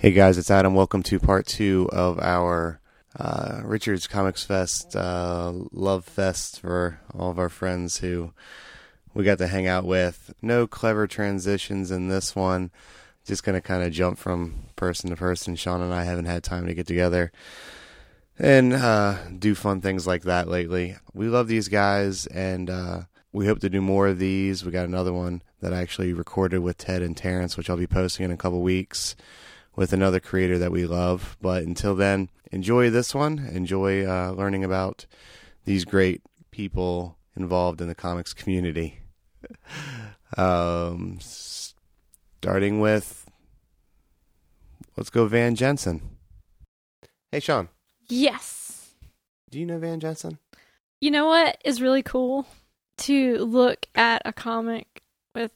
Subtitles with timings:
[0.00, 0.74] Hey guys, it's Adam.
[0.74, 2.80] Welcome to part two of our
[3.18, 8.32] uh, Richards Comics Fest uh, Love Fest for all of our friends who
[9.12, 10.32] we got to hang out with.
[10.40, 12.70] No clever transitions in this one.
[13.26, 15.54] Just going to kind of jump from person to person.
[15.54, 17.30] Sean and I haven't had time to get together
[18.38, 20.96] and uh, do fun things like that lately.
[21.12, 23.00] We love these guys and uh,
[23.34, 24.64] we hope to do more of these.
[24.64, 27.86] We got another one that I actually recorded with Ted and Terrence, which I'll be
[27.86, 29.14] posting in a couple weeks
[29.80, 31.38] with another creator that we love.
[31.40, 33.38] But until then, enjoy this one.
[33.38, 35.06] Enjoy uh, learning about
[35.64, 36.20] these great
[36.50, 38.98] people involved in the comics community.
[40.36, 43.24] um, starting with,
[44.98, 46.02] let's go Van Jensen.
[47.32, 47.70] Hey, Sean.
[48.10, 48.90] Yes.
[49.50, 50.36] Do you know Van Jensen?
[51.00, 52.46] You know what is really cool?
[52.98, 55.00] To look at a comic
[55.34, 55.52] with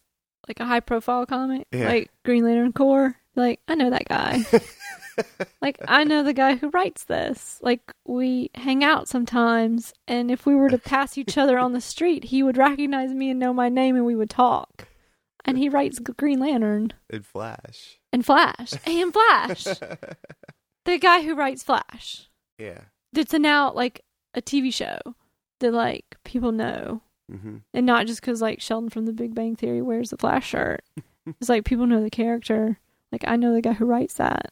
[0.48, 1.88] like a high profile comic, Yeah.
[1.88, 3.16] like Green Lantern Corps.
[3.36, 4.40] Like, I know that guy.
[5.62, 7.58] like, I know the guy who writes this.
[7.62, 11.80] Like, we hang out sometimes, and if we were to pass each other on the
[11.80, 14.88] street, he would recognize me and know my name, and we would talk.
[15.44, 17.98] And he writes Green Lantern And Flash.
[18.12, 19.64] and Flash and Flash.
[20.84, 22.28] the guy who writes Flash.
[22.58, 22.80] yeah.
[23.12, 24.00] That's now like
[24.34, 24.98] a TV show
[25.60, 27.02] that like people know.
[27.30, 30.48] hmm and not just because like Sheldon from The Big Bang Theory wears the Flash
[30.48, 30.82] shirt.
[31.40, 32.80] it's like people know the character.
[33.14, 34.50] Like I know the guy who writes that.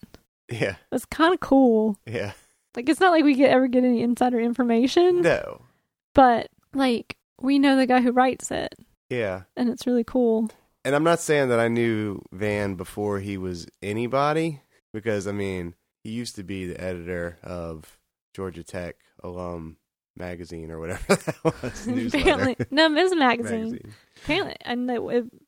[0.48, 0.76] Yeah.
[0.92, 1.98] That's kind of cool.
[2.06, 2.32] Yeah.
[2.76, 5.62] Like it's not like we get ever get any insider information, No.
[6.14, 8.72] but like we know the guy who writes it,
[9.10, 9.42] Yeah.
[9.56, 10.48] and it's really cool.
[10.84, 14.60] And I'm not saying that I knew Van before he was anybody,
[14.92, 15.74] because I mean,
[16.04, 17.98] he used to be the editor of
[18.32, 19.76] Georgia Tech alum
[20.16, 21.86] magazine or whatever that was.
[22.14, 23.14] Apparently, no, Ms.
[23.16, 23.70] Magazine.
[23.72, 23.94] magazine.
[24.22, 25.00] Apparently, and it, it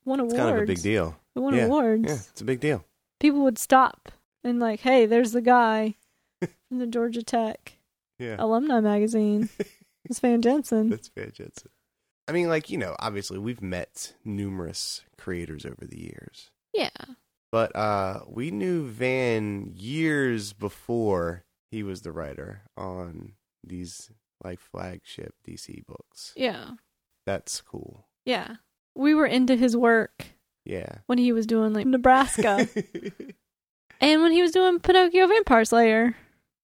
[0.04, 0.34] won It's awards.
[0.34, 1.16] kind of a big deal.
[1.36, 2.04] It won Yeah, awards.
[2.06, 2.84] Yeah, it's a big deal.
[3.20, 4.10] People would stop
[4.42, 5.94] and like, hey, there's the guy
[6.68, 7.78] from the Georgia Tech
[8.18, 8.36] Yeah.
[8.38, 9.48] alumni magazine.
[10.06, 10.90] It's Van Jensen.
[10.90, 11.70] That's Van Jensen.
[12.28, 16.50] I mean, like, you know, obviously we've met numerous creators over the years.
[16.74, 16.90] Yeah.
[17.50, 23.32] But uh we knew Van years before he was the writer on
[23.66, 24.10] these
[24.44, 26.34] like flagship DC books.
[26.36, 26.72] Yeah.
[27.24, 28.06] That's cool.
[28.26, 28.56] Yeah.
[28.94, 30.33] We were into his work
[30.64, 30.98] Yeah.
[31.06, 32.68] when he was doing like Nebraska
[34.00, 36.16] and when he was doing Pinocchio Vampire Slayer.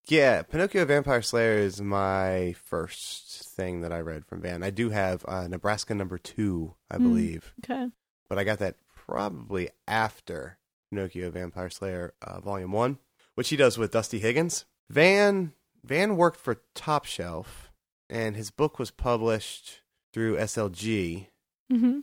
[0.08, 4.62] yeah, Pinocchio Vampire Slayer is my first thing that I read from Van.
[4.62, 7.02] I do have uh, Nebraska number 2, I Hmm.
[7.04, 7.88] believe, Okay.
[8.28, 10.58] but I got that probably after
[10.90, 12.98] Pinocchio Vampire Slayer uh, volume 1,
[13.34, 14.64] which he does with Dusty Higgins.
[14.88, 15.52] Van
[15.84, 17.70] Van worked for Top Shelf
[18.08, 19.80] and his book was published
[20.12, 21.28] through SLG
[21.72, 22.00] Mm-hmm.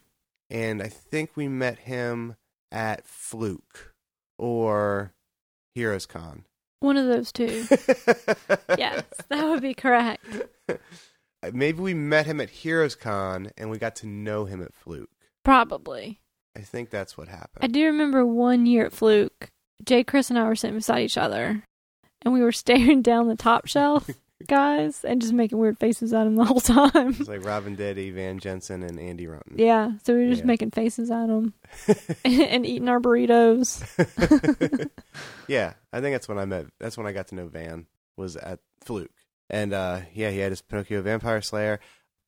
[0.49, 2.35] And I think we met him
[2.71, 3.93] at Fluke
[4.37, 5.13] or
[5.75, 6.45] Heroes Con.
[6.79, 7.65] One of those two.
[8.77, 10.25] yes, that would be correct.
[11.53, 15.09] Maybe we met him at Heroes Con and we got to know him at Fluke.
[15.43, 16.19] Probably.
[16.55, 17.63] I think that's what happened.
[17.63, 19.49] I do remember one year at Fluke,
[19.85, 21.63] Jay, Chris, and I were sitting beside each other,
[22.23, 24.09] and we were staring down the top shelf,
[24.45, 27.09] guys, and just making weird faces at him the whole time.
[27.19, 29.55] It's like Rob Venditti, Van Jensen, and Andy Roten.
[29.57, 30.47] yeah, so we were just Yeah.
[30.47, 31.53] making faces at him
[32.25, 33.81] and eating our burritos.
[35.47, 36.67] yeah, I think that's when I met.
[36.79, 39.11] That's when I got to know Van was at Fluke,
[39.49, 41.79] and uh, yeah, he had his Pinocchio Vampire Slayer.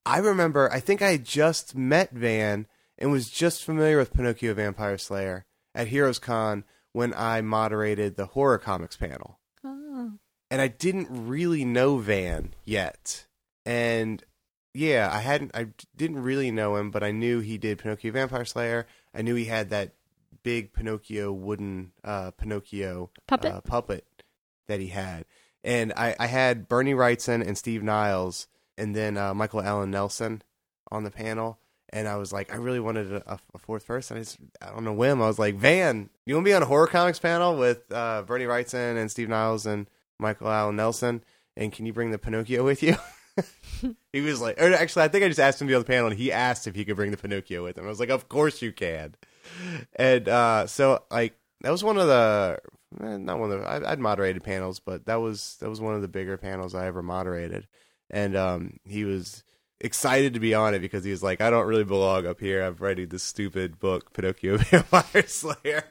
[0.05, 0.71] I remember.
[0.71, 5.45] I think I had just met Van and was just familiar with Pinocchio Vampire Slayer
[5.75, 9.38] at Heroes Con when I moderated the horror comics panel.
[10.51, 13.27] And I didn't really know Van yet,
[13.65, 14.23] and
[14.73, 15.51] yeah, I hadn't.
[15.53, 18.87] I didn't really know him, but I knew he did Pinocchio Vampire Slayer.
[19.13, 19.93] I knew he had that
[20.43, 23.51] big Pinocchio wooden uh, Pinocchio Puppet?
[23.51, 24.05] uh, puppet
[24.67, 25.25] that he had.
[25.63, 30.41] And I, I had Bernie Wrightson and Steve Niles and then uh, Michael Alan Nelson
[30.89, 31.59] on the panel.
[31.91, 34.17] And I was like, I really wanted a, a fourth person.
[34.17, 36.67] I just, on a whim, I was like, Van, you want to be on a
[36.67, 41.23] horror comics panel with uh, Bernie Wrightson and Steve Niles and Michael Alan Nelson?
[41.57, 42.95] And can you bring the Pinocchio with you?
[44.13, 45.85] he was like, or actually, I think I just asked him to be on the
[45.85, 47.85] panel, and he asked if he could bring the Pinocchio with him.
[47.85, 49.15] I was like, of course you can.
[49.95, 52.59] And uh, so, like, that was one of the
[53.01, 55.95] eh, not one of the I, I'd moderated panels, but that was that was one
[55.95, 57.67] of the bigger panels I ever moderated.
[58.09, 59.43] And um, he was
[59.79, 62.63] excited to be on it because he was like, I don't really belong up here.
[62.63, 65.83] I'm writing this stupid book, Pinocchio Vampire Slayer.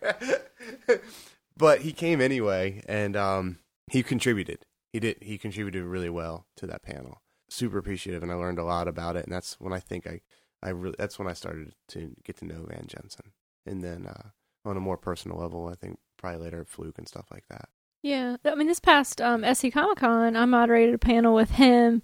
[1.57, 3.59] but he came anyway, and um,
[3.91, 4.65] he contributed.
[4.93, 5.19] He did.
[5.23, 7.23] He contributed really well to that panel.
[7.51, 9.25] Super appreciative, and I learned a lot about it.
[9.25, 10.21] And that's when I think I,
[10.63, 13.33] I really that's when I started to get to know Van Jensen.
[13.67, 14.31] And then uh,
[14.69, 15.69] on a more personal level.
[15.69, 17.69] I think probably later Fluke and stuff like that.
[18.03, 22.03] Yeah, I mean, this past um, SC Comic Con, I moderated a panel with him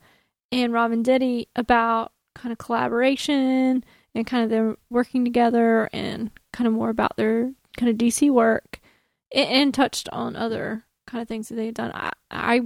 [0.50, 3.84] and Rob Venditti about kind of collaboration
[4.14, 8.28] and kind of them working together and kind of more about their kind of DC
[8.30, 8.80] work
[9.32, 11.92] and, and touched on other kind of things that they had done.
[11.94, 12.60] I, I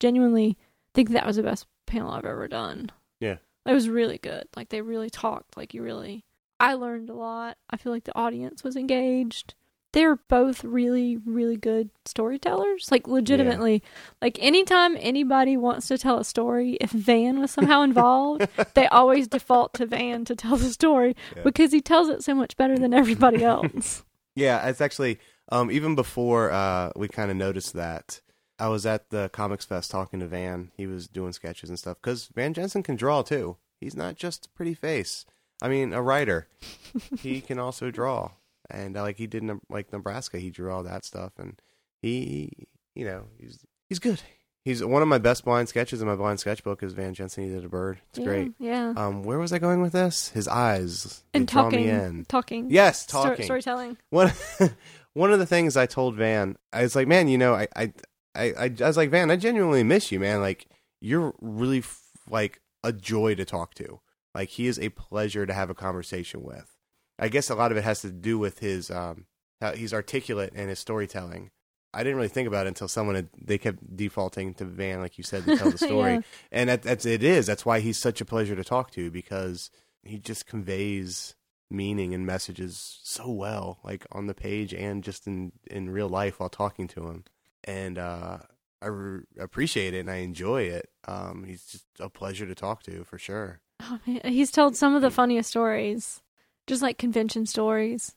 [0.00, 0.56] genuinely
[0.94, 2.90] think that was the best panel I've ever done.
[3.20, 3.36] Yeah.
[3.66, 4.48] It was really good.
[4.56, 5.56] Like they really talked.
[5.56, 6.24] Like you really,
[6.58, 7.56] I learned a lot.
[7.70, 9.54] I feel like the audience was engaged.
[9.92, 12.90] They're both really, really good storytellers.
[12.90, 13.82] Like legitimately,
[14.22, 19.28] like anytime anybody wants to tell a story, if Van was somehow involved, they always
[19.28, 21.42] default to Van to tell the story Yeah.
[21.42, 24.02] because he tells it so much better than everybody else.
[24.34, 25.18] Yeah, it's actually
[25.52, 28.20] um, even before uh, we kind of noticed that.
[28.58, 30.70] I was at the Comics Fest talking to Van.
[30.76, 33.56] He was doing sketches and stuff because Van Jensen can draw too.
[33.80, 35.26] He's not just a pretty face.
[35.60, 36.48] I mean, a writer.
[37.20, 38.32] he can also draw,
[38.70, 41.60] and uh, like he did in like Nebraska, he drew all that stuff, and
[42.00, 42.50] he,
[42.94, 44.20] you know, he's he's good.
[44.64, 47.44] He's one of my best blind sketches in my blind sketchbook is Van Jensen.
[47.44, 47.98] He did a bird.
[48.10, 48.52] It's Yeah, great.
[48.60, 48.92] Yeah.
[48.96, 50.28] Um, where was I going with this?
[50.28, 51.84] His eyes and talking.
[51.84, 52.26] in.
[52.26, 52.70] Talking.
[52.70, 53.44] Yes, talking.
[53.44, 53.96] storytelling.
[54.10, 54.30] one
[55.14, 57.92] one of the things I told Van, I was like, man, you know, I I
[58.34, 60.40] I, I was like, Van, I genuinely miss you, man.
[60.40, 60.66] Like
[61.00, 64.00] you're really f- like a joy to talk to.
[64.34, 66.76] Like he is a pleasure to have a conversation with.
[67.18, 69.26] I guess a lot of it has to do with his um
[69.60, 71.50] how he's articulate and his storytelling.
[71.94, 75.18] I didn't really think about it until someone had, they kept defaulting to Van, like
[75.18, 76.20] you said, to tell the story, Yeah.
[76.50, 77.44] and that, that's it is.
[77.46, 79.70] That's why he's such a pleasure to talk to because
[80.02, 81.34] he just conveys
[81.72, 86.38] meaning and messages so well, like on the page and just in in real life
[86.38, 87.24] while talking to him.
[87.64, 88.38] And uh,
[88.82, 90.90] I re- appreciate it and I enjoy it.
[91.06, 93.60] Um, he's just a pleasure to talk to for sure.
[93.80, 94.20] Oh, man.
[94.24, 96.20] He's told some of the funniest stories,
[96.66, 98.14] just like convention stories,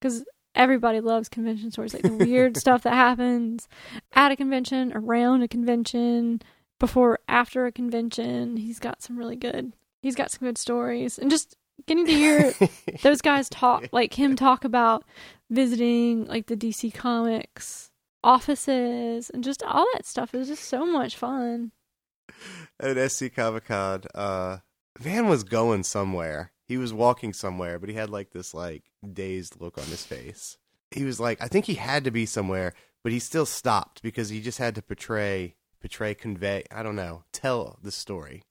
[0.00, 0.24] because
[0.54, 3.68] everybody loves convention stories, like the weird stuff that happens
[4.12, 6.42] at a convention, around a convention,
[6.78, 8.56] before, after a convention.
[8.56, 9.72] He's got some really good.
[10.02, 12.52] He's got some good stories, and just getting to hear
[13.02, 15.04] those guys talk, like him talk about
[15.50, 17.90] visiting like the DC Comics
[18.24, 21.72] offices and just all that stuff is just so much fun.
[22.80, 24.58] At SC Comic Con, uh,
[24.98, 26.52] Van was going somewhere.
[26.66, 30.56] He was walking somewhere, but he had like this like dazed look on his face.
[30.90, 34.28] He was like, I think he had to be somewhere, but he still stopped because
[34.28, 36.64] he just had to portray, portray, convey.
[36.70, 38.42] I don't know, tell the story.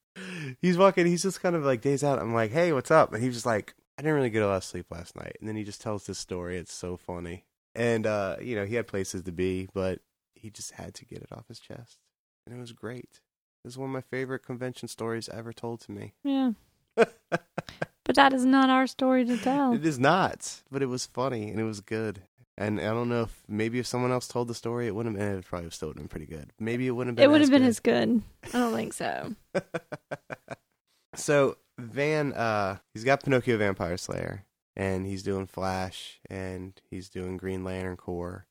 [0.61, 1.05] He's walking.
[1.05, 2.19] He's just kind of like days out.
[2.19, 3.13] I'm like, hey, what's up?
[3.13, 5.37] And he's just like, I didn't really get a lot of sleep last night.
[5.39, 6.57] And then he just tells this story.
[6.57, 7.45] It's so funny.
[7.75, 9.99] And uh, you know, he had places to be, but
[10.35, 11.99] he just had to get it off his chest,
[12.45, 13.21] and it was great.
[13.63, 16.13] This is one of my favorite convention stories ever told to me.
[16.23, 16.51] Yeah.
[16.95, 19.73] but that is not our story to tell.
[19.73, 22.23] It is not, but it was funny and it was good.
[22.61, 25.27] And I don't know if maybe if someone else told the story, it wouldn't have
[25.27, 25.39] been.
[25.39, 26.51] It probably still would have been pretty good.
[26.59, 27.23] Maybe it wouldn't have been.
[27.23, 27.67] It would have been good.
[27.67, 28.21] as good.
[28.53, 29.35] I don't think so.
[31.15, 37.37] so Van, uh, he's got Pinocchio Vampire Slayer, and he's doing Flash, and he's doing
[37.37, 38.45] Green Lantern Corps.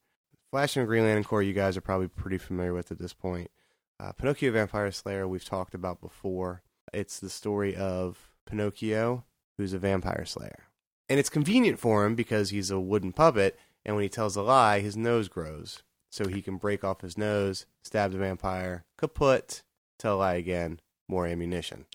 [0.51, 3.53] Flash and Green Lantern Corps, you guys are probably pretty familiar with at this point.
[4.01, 6.63] Uh, Pinocchio Vampire Slayer, we've talked about before.
[6.93, 9.25] It's the story of Pinocchio,
[9.57, 10.65] who's a vampire slayer.
[11.09, 14.43] And it's convenient for him because he's a wooden puppet, and when he tells a
[14.43, 15.83] lie, his nose grows.
[16.13, 19.63] So he can break off his nose, stab the vampire, kaput,
[19.99, 21.87] tell a lie again, more ammunition.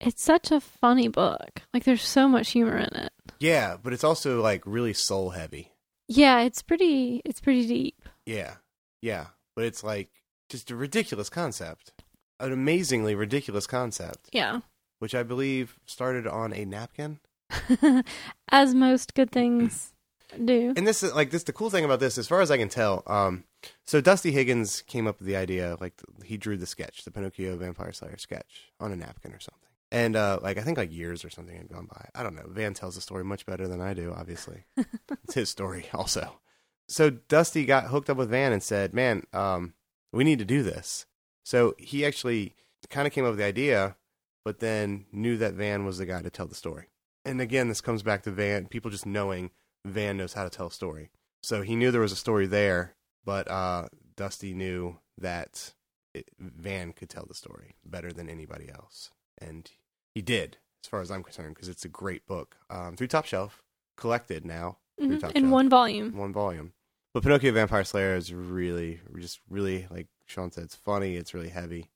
[0.00, 1.62] It's such a funny book.
[1.72, 3.12] Like there's so much humor in it.
[3.40, 5.72] Yeah, but it's also like really soul heavy.
[6.08, 8.02] Yeah, it's pretty it's pretty deep.
[8.26, 8.56] Yeah,
[9.00, 10.10] yeah, but it's like
[10.50, 11.92] just a ridiculous concept,
[12.38, 14.60] an amazingly ridiculous concept, Yeah.
[14.98, 17.20] which I believe started on a napkin.
[18.50, 19.93] As most good things
[20.38, 20.72] do.
[20.76, 21.42] And this is like this.
[21.42, 23.44] The cool thing about this, as far as I can tell, um,
[23.84, 25.76] so Dusty Higgins came up with the idea.
[25.80, 29.60] Like he drew the sketch, the Pinocchio Vampire Slayer sketch, on a napkin or something.
[29.90, 32.08] And uh, like I think like years or something had gone by.
[32.14, 32.46] I don't know.
[32.48, 34.12] Van tells the story much better than I do.
[34.16, 34.64] Obviously,
[35.24, 36.40] it's his story also.
[36.88, 39.74] So Dusty got hooked up with Van and said, "Man, um,
[40.12, 41.06] we need to do this."
[41.44, 42.54] So he actually
[42.90, 43.96] kind of came up with the idea,
[44.44, 46.86] but then knew that Van was the guy to tell the story.
[47.24, 49.50] And again, this comes back to Van, people just knowing
[49.84, 51.10] Van knows how to tell a story.
[51.42, 55.72] So he knew there was a story there, but uh, Dusty knew that
[56.14, 59.10] it, Van could tell the story better than anybody else.
[59.38, 59.70] And
[60.14, 62.56] he did, as far as I'm concerned, because it's a great book.
[62.70, 63.62] Um, through Top Shelf,
[63.96, 66.16] collected now, Mhm, In Shelf one volume.
[66.16, 66.72] one volume.
[67.12, 71.16] But Pinocchio Vampire Slayer is really, just really, like Sean said, it's funny.
[71.16, 71.90] It's really heavy.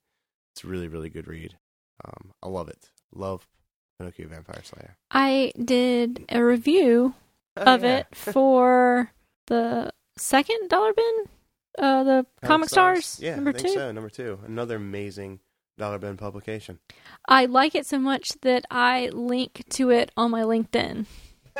[0.52, 1.56] It's a really, really good read.
[2.04, 2.90] Um, I love it.
[3.12, 3.46] Love
[3.98, 4.96] Pinocchio Vampire Slayer.
[5.10, 7.14] I did a review
[7.62, 7.96] of Oh, yeah.
[7.98, 9.12] it for
[9.46, 11.24] the second dollar bin,
[11.78, 13.74] uh, the Comic, Stars, Yeah, number I think two.
[13.74, 13.92] so.
[13.92, 15.40] Number two, another amazing
[15.76, 16.78] dollar bin publication.
[17.28, 21.06] I like it so much that I link to it on my LinkedIn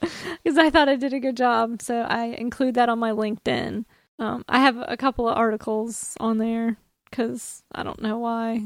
[0.00, 3.84] because I thought I did a good job, so I include that on my LinkedIn.
[4.18, 6.76] Um, I have a couple of articles on there
[7.10, 8.62] because I don't know why.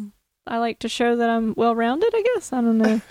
[0.47, 2.11] I like to show that I'm well rounded.
[2.15, 3.01] I guess I don't know.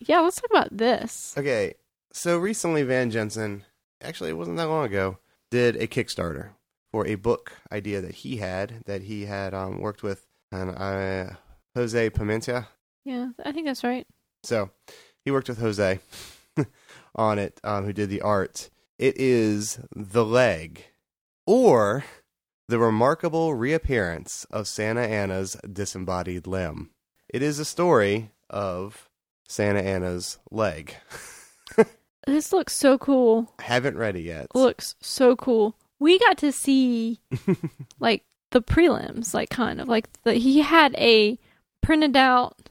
[0.00, 1.34] yeah, let's talk about this.
[1.36, 1.74] Okay,
[2.12, 3.64] so recently Van Jensen,
[4.02, 5.18] actually it wasn't that long ago,
[5.50, 6.50] did a Kickstarter
[6.90, 11.34] for a book idea that he had that he had um, worked with and uh,
[11.74, 12.66] Jose Pimienta.
[13.04, 14.06] Yeah, I think that's right.
[14.42, 14.70] So
[15.24, 16.00] he worked with Jose
[17.14, 18.70] on it, um, who did the art.
[18.98, 20.84] It is the leg,
[21.46, 22.04] or
[22.68, 26.90] the remarkable reappearance of Santa Anna's disembodied limb.
[27.28, 29.09] It is a story of
[29.50, 30.94] Santa Anna's leg.
[32.26, 33.50] This looks so cool.
[33.58, 34.54] I haven't read it yet.
[34.54, 35.74] Looks so cool.
[35.98, 37.18] We got to see
[37.98, 41.38] like the prelims, like kind of like the he had a
[41.80, 42.68] printed out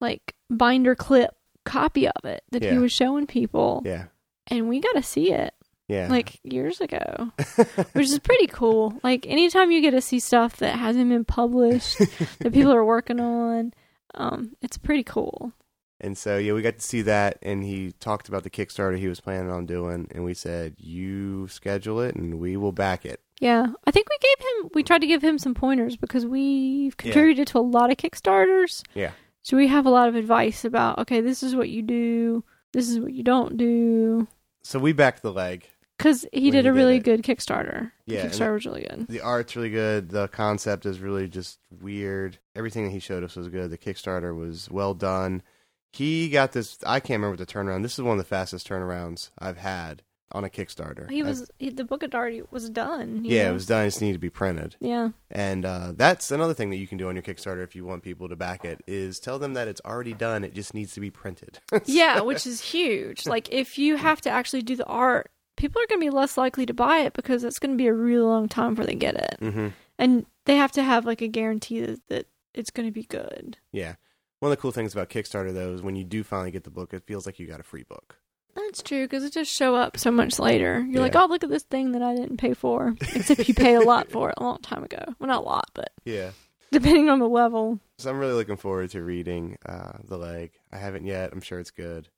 [0.00, 1.34] like binder clip
[1.64, 4.04] copy of it that he was showing people, yeah,
[4.46, 5.54] and we got to see it
[5.88, 6.06] yeah.
[6.08, 7.32] like years ago,
[7.92, 8.98] which is pretty cool.
[9.02, 11.98] Like anytime you get to see stuff that hasn't been published
[12.38, 13.74] that people are working on,
[14.14, 15.52] um, it's pretty cool.
[16.00, 19.08] And so yeah, we got to see that, and he talked about the Kickstarter he
[19.08, 23.20] was planning on doing, and we said, "You schedule it, and we will back it."
[23.40, 24.70] Yeah, I think we gave him.
[24.74, 28.82] We tried to give him some pointers because we've contributed to a lot of Kickstarters.
[28.94, 29.12] Yeah.
[29.42, 32.88] So we have a lot of advice about okay, this is what you do, this
[32.88, 34.28] is what you don't do.
[34.62, 35.66] So we backed the leg.
[35.96, 37.02] Because he did a did really it.
[37.02, 37.90] good Kickstarter.
[38.06, 39.08] Yeah, and Kickstarter was really good.
[39.08, 40.10] The art's really good.
[40.10, 42.38] The concept is really just weird.
[42.54, 43.70] Everything that he showed us was good.
[43.70, 45.42] The Kickstarter was well done.
[45.92, 46.78] He got this.
[46.86, 47.82] I can't remember the turnaround.
[47.82, 50.02] This is one of the fastest turnarounds I've had
[50.32, 51.10] on a Kickstarter.
[51.10, 53.24] He was he, the book had already was done.
[53.24, 53.50] yeah, know?
[53.50, 53.84] it was done.
[53.84, 54.76] It just needed to be printed.
[54.80, 57.84] Yeah, And uh, that's another thing that you can do on your Kickstarter if you
[57.84, 60.44] want people to back it is tell them that it's already done.
[60.44, 61.60] It just needs to be printed.
[61.86, 63.26] yeah, which is huge.
[63.26, 66.36] Like if you have to actually do the art, people are going to be less
[66.36, 68.94] likely to buy it because it's going to be a really long time before they
[68.94, 69.68] get it, hmm
[70.00, 73.58] and they have to have like a guarantee that, that it's going to be good.
[73.72, 73.94] Yeah.
[74.40, 76.70] One of the cool things about Kickstarter though is when you do finally get the
[76.70, 78.18] book, it feels like you got a free book.
[78.54, 80.84] That's true because it just show up so much later.
[80.88, 82.94] You're like, oh, look at this thing that I didn't pay for.
[83.14, 85.02] Except you pay a lot for it a long time ago.
[85.18, 86.30] Well, not a lot, but Yeah.
[86.72, 87.78] depending on the level.
[87.98, 90.52] So I'm really looking forward to reading uh, The Leg.
[90.72, 91.32] I haven't yet.
[91.32, 92.08] I'm sure it's good.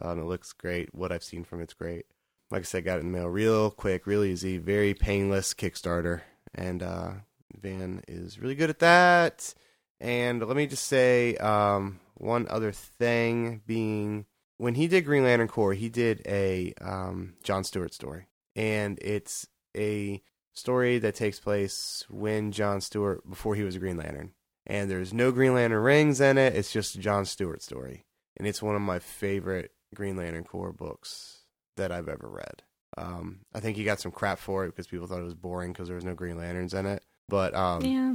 [0.00, 0.94] Um, it looks great.
[0.94, 2.04] What I've seen from it's great.
[2.50, 6.20] Like I said, got it in the mail real quick, real easy, very painless Kickstarter.
[6.54, 7.10] And uh,
[7.58, 9.54] Van is really good at that.
[10.00, 14.26] And let me just say um, one other thing being
[14.58, 18.26] when he did Green Lantern Corps, he did a um, John Stewart story.
[18.54, 20.22] And it's a
[20.54, 24.32] story that takes place when John Stewart, before he was a Green Lantern
[24.66, 26.54] and there's no Green Lantern rings in it.
[26.54, 28.04] It's just a John Stewart story,
[28.36, 31.42] and it's one of my favorite Green Lantern Corps books
[31.76, 32.62] that I've ever read.
[32.98, 35.72] Um, I think he got some crap for it because people thought it was boring
[35.72, 38.14] because there was no Green Lanterns in it, but um, yeah.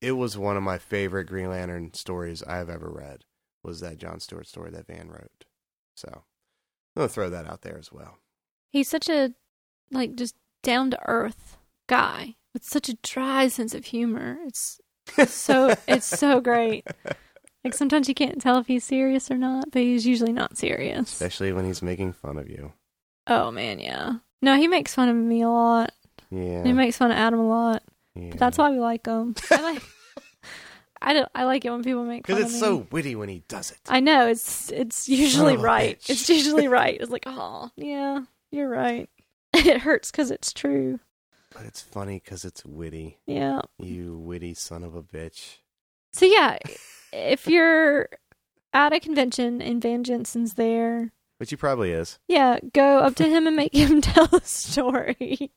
[0.00, 3.24] It was one of my favorite Green Lantern stories I've ever read.
[3.62, 5.44] Was that John Stewart story that Van wrote?
[5.96, 6.22] So I'm
[6.96, 8.18] gonna throw that out there as well.
[8.72, 9.34] He's such a,
[9.90, 14.38] like, just down to earth guy with such a dry sense of humor.
[14.46, 14.80] It's
[15.26, 16.86] so, it's so great.
[17.64, 21.12] Like, sometimes you can't tell if he's serious or not, but he's usually not serious.
[21.12, 22.72] especially when he's making fun of you.
[23.26, 24.14] Oh, man, yeah.
[24.40, 25.92] No, he makes fun of me a lot.
[26.30, 27.82] Yeah, He makes fun of Adam a lot.
[28.14, 28.30] Yeah.
[28.30, 29.34] But that's why we like him.
[29.50, 29.82] I like,
[31.02, 31.28] I don't.
[31.34, 32.58] I like it when people make because it's me.
[32.60, 33.78] so witty when he does it.
[33.88, 35.98] I know it's it's usually right.
[36.00, 36.10] bitch.
[36.10, 36.98] It's usually right.
[37.00, 39.08] It's like, oh yeah, you're right.
[39.52, 41.00] It hurts because it's true.
[41.52, 43.18] But it's funny because it's witty.
[43.26, 43.62] Yeah.
[43.78, 45.56] You witty son of a bitch.
[46.12, 46.58] So yeah,
[47.12, 48.08] if you're
[48.72, 52.20] at a convention and Van Jensen's there, Which he probably is.
[52.28, 55.50] yeah, go up to him and make him tell a story.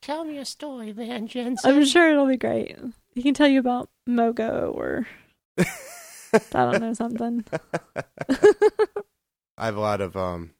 [0.00, 1.70] Tell me a story, Van Jensen.
[1.70, 2.76] I'm sure it'll be great.
[3.14, 5.06] He can tell you about Mogo or
[5.58, 5.64] I
[6.52, 7.44] don't know something.
[9.58, 10.52] I have a lot of um,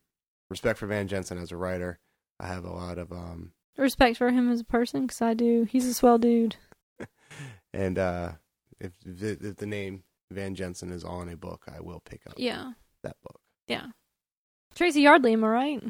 [0.50, 1.98] respect for Van Jensen as a writer.
[2.40, 5.64] I have a lot of um, Respect for him as a person because I do.
[5.70, 6.56] He's a swell dude.
[7.72, 8.32] and uh,
[8.80, 12.34] if, if if the name Van Jensen is on a book, I will pick up
[12.38, 12.72] Yeah.
[13.04, 13.40] that book.
[13.68, 13.86] Yeah.
[14.74, 15.82] Tracy Yardley, am I right?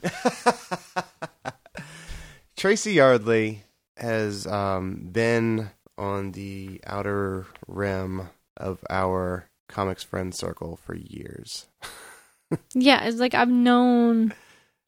[2.59, 3.63] Tracy Yardley
[3.97, 11.67] has um, been on the outer rim of our comics friend circle for years.
[12.73, 14.33] Yeah, it's like I've known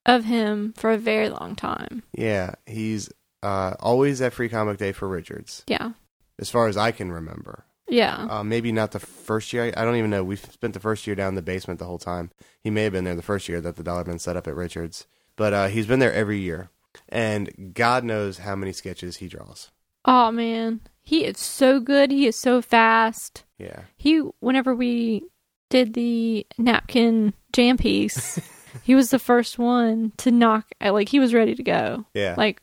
[0.06, 2.02] of him for a very long time.
[2.16, 3.10] Yeah, he's
[3.42, 5.90] uh, always at Free Comic Day for Richards, Yeah.
[6.38, 7.66] as far as I can remember.
[7.86, 8.26] Yeah.
[8.30, 9.74] Uh, maybe not the first year.
[9.76, 10.24] I don't even know.
[10.24, 12.30] We spent the first year down in the basement the whole time.
[12.64, 14.56] He may have been there the first year that the dollar bin set up at
[14.56, 16.70] Richards, but uh, he's been there every year,
[17.08, 19.70] and God knows how many sketches he draws.
[20.04, 22.10] Oh man, he is so good.
[22.10, 23.44] He is so fast.
[23.58, 25.24] Yeah, He whenever we
[25.68, 28.40] did the napkin jam piece,
[28.82, 32.06] he was the first one to knock like he was ready to go.
[32.14, 32.34] yeah.
[32.38, 32.62] Like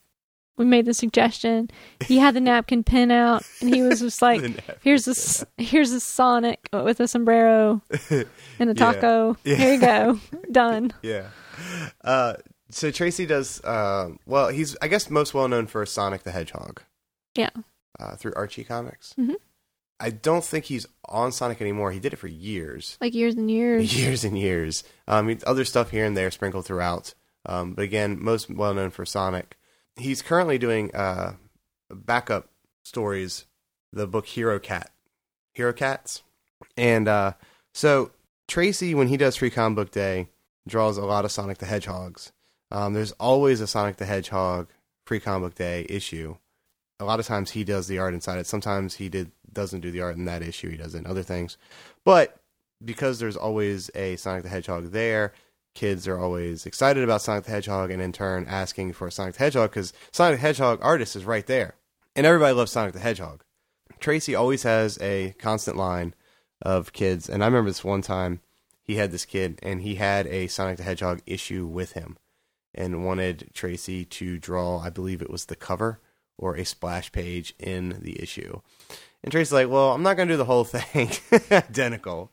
[0.58, 1.70] we made the suggestion.
[2.04, 4.42] He had the napkin pin out and he was just like
[4.82, 8.26] here's this here's a Sonic with a sombrero and
[8.60, 8.74] a Yeah.
[8.74, 9.38] taco.
[9.44, 9.56] Yeah.
[9.56, 10.20] Here you go.
[10.52, 10.92] Done.
[11.04, 11.28] yeah.
[12.04, 12.34] Uh,
[12.70, 13.62] so Tracy does.
[13.64, 16.82] Uh, well, he's I guess most well known for Sonic the Hedgehog.
[17.36, 17.50] Yeah.
[18.00, 19.14] Uh, through Archie Comics.
[19.18, 19.36] Mhm.
[20.00, 21.92] I don't think he's on Sonic anymore.
[21.92, 22.98] He did it for years.
[23.02, 23.98] Like years and years.
[24.00, 24.84] years and years.
[25.08, 27.14] Um, other stuff here and there sprinkled throughout.
[27.48, 29.58] Um, but again, most well known for Sonic.
[29.96, 31.34] He's currently doing uh,
[31.90, 32.50] backup
[32.84, 33.46] stories,
[33.92, 34.92] the book Hero Cat,
[35.54, 36.22] Hero Cats,
[36.76, 37.34] and uh,
[37.74, 38.12] so
[38.48, 40.28] Tracy, when he does Free Comic Book Day,
[40.68, 42.32] draws a lot of Sonic the Hedgehogs.
[42.72, 44.68] Um, there's always a Sonic the Hedgehog
[45.06, 46.38] pre comic Book Day issue.
[47.00, 48.48] A lot of times he does the art inside it.
[48.48, 50.70] Sometimes he did doesn't do the art in that issue.
[50.70, 51.58] He does it in other things.
[52.04, 52.40] But
[52.84, 55.34] because there's always a Sonic the Hedgehog there,
[55.74, 59.44] kids are always excited about Sonic the Hedgehog and in turn asking for Sonic the
[59.44, 61.76] Hedgehog because Sonic the Hedgehog artist is right there.
[62.16, 63.44] And everybody loves Sonic the Hedgehog.
[64.00, 66.14] Tracy always has a constant line
[66.62, 67.30] of kids.
[67.30, 68.42] And I remember this one time
[68.82, 72.18] he had this kid and he had a Sonic the Hedgehog issue with him
[72.74, 76.00] and wanted Tracy to draw, I believe it was the cover
[76.38, 78.62] or a splash page in the issue.
[79.24, 81.12] And Tracy's like, well, I'm not going to do the whole thing
[81.52, 82.32] identical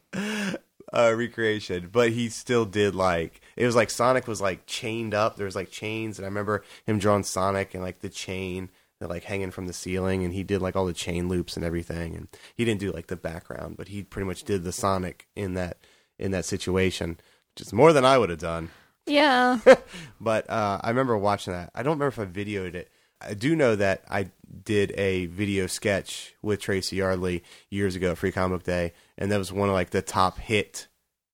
[0.93, 5.37] uh, recreation, but he still did like, it was like Sonic was like chained up.
[5.37, 6.19] There was like chains.
[6.19, 9.73] And I remember him drawing Sonic and like the chain that like hanging from the
[9.73, 10.25] ceiling.
[10.25, 12.15] And he did like all the chain loops and everything.
[12.15, 15.55] And he didn't do like the background, but he pretty much did the Sonic in
[15.55, 15.79] that,
[16.19, 17.19] in that situation,
[17.55, 18.71] which is more than I would have done.
[19.07, 19.59] Yeah.
[20.21, 21.71] But uh, I remember watching that.
[21.75, 22.91] I don't remember if I videoed it.
[23.21, 24.31] I do know that I
[24.65, 29.31] did a video sketch with Tracy Yardley years ago at Free Comic Book Day, and
[29.31, 30.89] that was one of like the top hit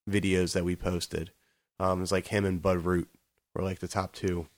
[0.08, 1.30] videos that we posted.
[1.78, 3.08] Um, it was like him and Bud Root
[3.54, 4.48] were like the top two,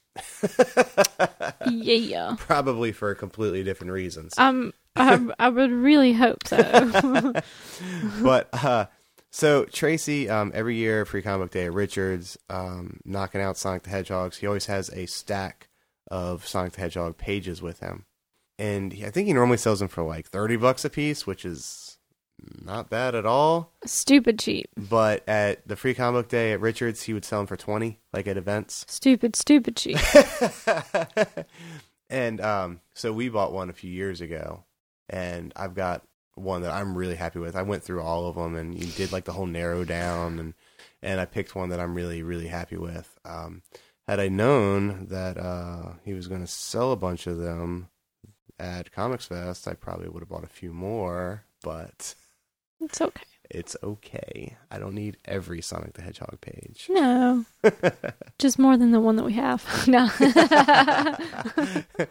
[1.71, 2.37] yeah.
[2.39, 4.35] probably for completely different reasons.
[4.39, 6.57] Um I, I would really hope so.
[8.23, 8.87] but uh,
[9.33, 13.85] so Tracy, um, every year Free Comic Book Day at Richards, um, knocking out Sonic
[13.85, 14.37] the Hedgehogs.
[14.37, 15.69] He always has a stack
[16.11, 18.05] of Sonic the Hedgehog pages with him,
[18.59, 21.47] and he, I think he normally sells them for like thirty bucks a piece, which
[21.47, 21.97] is
[22.63, 23.73] not bad at all.
[23.87, 24.69] Stupid cheap.
[24.77, 28.01] But at the Free Comic Book Day at Richards, he would sell them for twenty,
[28.13, 28.85] like at events.
[28.87, 29.97] Stupid, stupid cheap.
[32.11, 34.65] and um, so we bought one a few years ago,
[35.09, 36.03] and I've got
[36.35, 37.57] one that I'm really happy with.
[37.57, 40.55] I went through all of them, and you did like the whole narrow down, and
[41.03, 43.19] and I picked one that I'm really really happy with.
[43.25, 43.63] Um,
[44.09, 47.89] had I known that uh, he was going to sell a bunch of them
[48.59, 51.45] at Comics Fest, I probably would have bought a few more.
[51.63, 52.15] But
[52.81, 53.23] It's okay.
[53.51, 54.57] it's okay.
[54.71, 56.87] I don't need every Sonic the Hedgehog page.
[56.91, 57.45] No.
[58.39, 59.65] Just more than the one that we have.
[59.87, 60.09] No.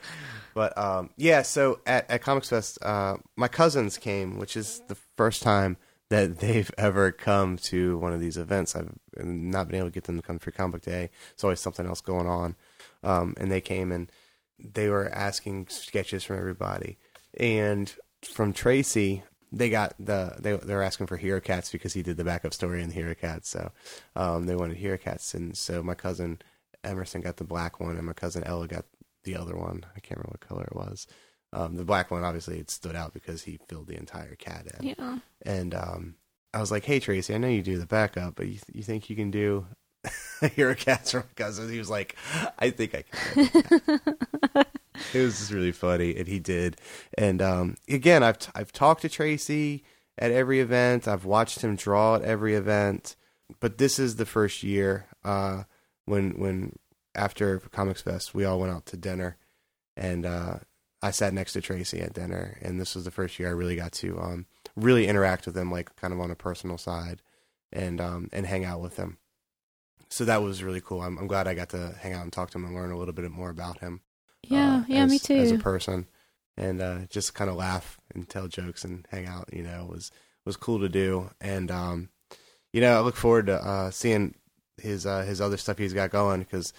[0.53, 4.95] but um, yeah, so at, at Comics Fest, uh, my cousins came, which is the
[5.17, 5.77] first time
[6.09, 8.75] that they've ever come to one of these events.
[8.75, 11.09] I've not been able to get them to come for Comic Day.
[11.33, 12.55] It's always something else going on.
[13.03, 14.11] Um, and they came and
[14.59, 16.97] they were asking sketches from everybody.
[17.37, 17.91] And
[18.23, 22.17] from Tracy, they got the they they were asking for Hero Cats because he did
[22.17, 23.49] the backup story in Hero Cats.
[23.49, 23.71] So
[24.15, 26.39] um, they wanted Hero Cats, and so my cousin
[26.83, 28.85] Emerson got the black one, and my cousin Ella got
[29.23, 29.85] the other one.
[29.95, 31.07] I can't remember what color it was.
[31.53, 34.87] Um, the black one, obviously, it stood out because he filled the entire cat in.
[34.97, 35.17] yeah.
[35.41, 36.15] And um,
[36.53, 39.09] I was like, "Hey Tracy, I know you do the backup, but you you think
[39.09, 39.65] you can do
[40.55, 42.15] Hero Cats from Cousins?" He was like,
[42.57, 44.01] "I think I can."
[45.13, 46.77] it was just really funny, and he did.
[47.17, 49.83] And um, again, I've t- I've talked to Tracy
[50.17, 51.07] at every event.
[51.07, 53.15] I've watched him draw at every event,
[53.59, 55.63] but this is the first year uh,
[56.05, 56.77] when when
[57.15, 59.37] after Comics Fest we all went out to dinner,
[59.95, 60.59] and uh,
[61.01, 63.75] I sat next to Tracy at dinner, and this was the first year I really
[63.75, 64.45] got to um,
[64.75, 67.21] really interact with him, like kind of on a personal side,
[67.71, 69.17] and um, and hang out with him.
[70.09, 71.01] So that was really cool.
[71.01, 72.97] I'm, I'm glad I got to hang out and talk to him and learn a
[72.97, 74.01] little bit more about him.
[74.43, 75.35] Yeah, uh, yeah, as, me too.
[75.35, 76.07] As a person,
[76.57, 80.11] and uh, just kind of laugh and tell jokes and hang out, you know, was
[80.45, 82.09] was cool to do, and um,
[82.73, 84.35] you know, I look forward to uh, seeing
[84.77, 86.73] his uh, his other stuff he's got going because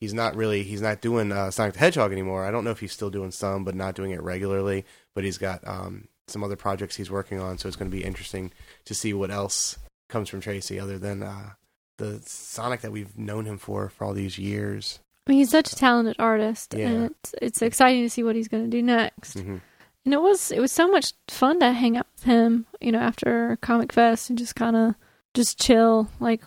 [0.00, 2.44] he's not really he's not doing uh, Sonic the Hedgehog anymore.
[2.44, 4.84] I don't know if he's still doing some, but not doing it regularly.
[5.14, 8.04] But he's got um, some other projects he's working on, so it's going to be
[8.04, 8.52] interesting
[8.84, 11.50] to see what else comes from Tracy other than uh,
[11.98, 15.00] the Sonic that we've known him for for all these years.
[15.26, 16.88] I mean, he's such a talented artist, Yeah.
[16.88, 19.34] and it's it's exciting to see what he's going to do next.
[19.40, 19.56] hmm
[20.04, 23.00] And it was it was so much fun to hang out with him, you know,
[23.00, 24.94] after Comic Fest and just kind of
[25.34, 26.08] just chill.
[26.20, 26.42] Like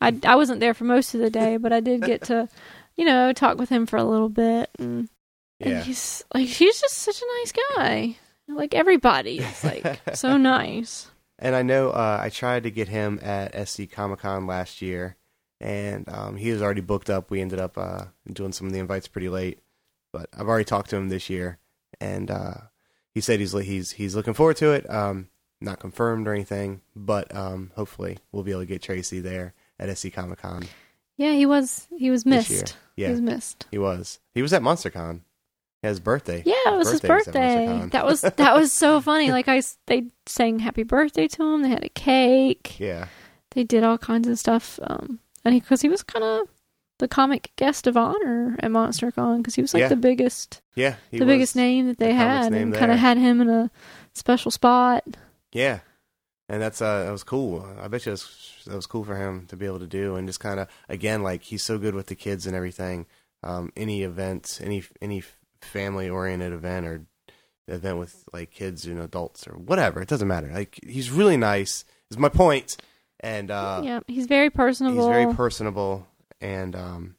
[0.00, 2.48] I I wasn't there for most of the day, but I did get to,
[2.96, 5.08] you know, talk with him for a little bit, and,
[5.60, 8.16] and he's like he's just such a nice guy.
[8.48, 11.08] Like everybody is like so nice.
[11.38, 15.16] and I know uh, I tried to get him at SC Comic Con last year,
[15.60, 17.30] and um, he was already booked up.
[17.30, 19.60] We ended up uh, doing some of the invites pretty late,
[20.12, 21.58] but I've already talked to him this year,
[22.00, 22.54] and uh,
[23.14, 24.88] he said he's he's he's looking forward to it.
[24.90, 25.28] Um,
[25.60, 29.96] not confirmed or anything, but um, hopefully we'll be able to get Tracy there at
[29.96, 30.64] SC Comic Con
[31.16, 32.76] Yeah, he was he was missed.
[32.96, 33.66] Yeah, He was missed.
[33.70, 34.20] he was.
[34.34, 35.20] He was at MonsterCon.
[35.82, 36.42] Yeah, his birthday.
[36.46, 37.90] Yeah, it was his birthday was.
[37.90, 39.30] That was that was so funny.
[39.30, 41.62] Like I, they sang happy birthday to him.
[41.62, 42.78] They had a cake.
[42.80, 43.08] Yeah,
[43.50, 44.78] They did all kinds of stuff.
[44.82, 46.48] Um, and he, because he, was kind of
[47.00, 49.88] the comic guest of honor at MonsterCon because he was like Yeah.
[49.88, 50.94] the biggest, yeah.
[51.10, 53.70] The biggest name that they the had, and kind of had him in a
[54.14, 55.04] special spot.
[55.52, 55.80] Yeah,
[56.48, 57.66] and that's uh that was cool.
[57.80, 60.16] I bet you it was, that was cool for him to be able to do,
[60.16, 63.06] and just kind of again like he's so good with the kids and everything.
[63.42, 65.22] Um, any event, any any
[65.60, 67.06] family oriented event or
[67.68, 70.50] event with like kids and adults or whatever, it doesn't matter.
[70.52, 71.84] Like he's really nice.
[72.10, 72.38] Is my point.
[72.38, 72.76] point,
[73.20, 74.96] and uh, yeah, he's very personable.
[74.96, 76.06] he's very personable,
[76.40, 77.16] and um,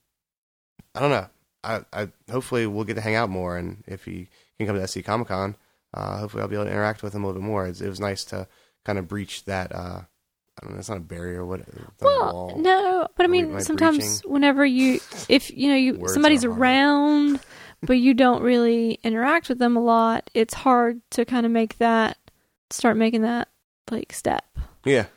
[0.93, 1.27] I don't know.
[1.63, 4.88] I, I hopefully we'll get to hang out more, and if he can come to
[4.88, 5.55] SC Comic Con,
[5.93, 7.65] uh, hopefully I'll be able to interact with him a little bit more.
[7.65, 8.47] It's, it was nice to
[8.86, 9.74] kind of breach that.
[9.74, 10.02] Uh,
[10.58, 10.80] I don't know.
[10.80, 11.45] It's not a barrier.
[11.45, 11.62] What?
[12.02, 17.41] well, no, but I mean, sometimes whenever you, if you know, you Words somebody's around,
[17.82, 21.78] but you don't really interact with them a lot, it's hard to kind of make
[21.80, 22.17] that,
[22.69, 23.50] start making that
[23.91, 24.45] like step.
[24.86, 25.08] Yeah.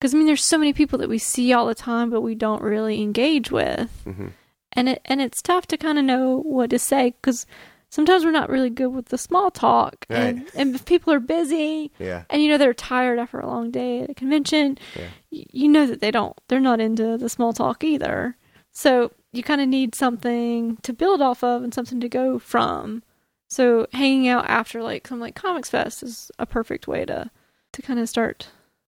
[0.00, 2.34] Because I mean, there's so many people that we see all the time, but we
[2.34, 4.28] don't really engage with, hmm
[4.76, 7.46] and it and it's tough to kind of know what to say because
[7.96, 10.50] sometimes we're not really good with the small talk, and Right.
[10.54, 12.24] and if people are busy, Yeah.
[12.30, 15.08] and you know they're tired after a long day at a convention Yeah.
[15.32, 18.36] y- you know that they don't they're not into the small talk either
[18.72, 23.02] so you kind of need something to build off of and something to go from
[23.48, 27.30] so hanging out after like some like comics fest is a perfect way to
[27.72, 28.48] to kind of start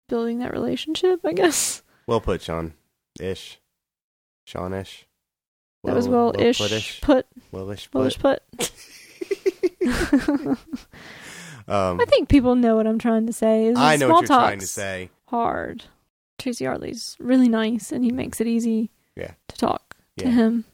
[0.09, 2.73] building that relationship i guess Well put, Sean.
[3.19, 3.59] Ish.
[4.45, 5.05] Sean ish.
[5.85, 8.19] That was well ish put Well-ish put.
[8.19, 8.71] put
[11.67, 14.29] Um, i think people know what i'm trying to say is I know small what
[14.29, 15.11] you're trying to say.
[15.27, 15.83] hard
[16.39, 19.33] tracy Yardley's really nice and he makes it easy Yeah.
[19.49, 20.65] to talk to him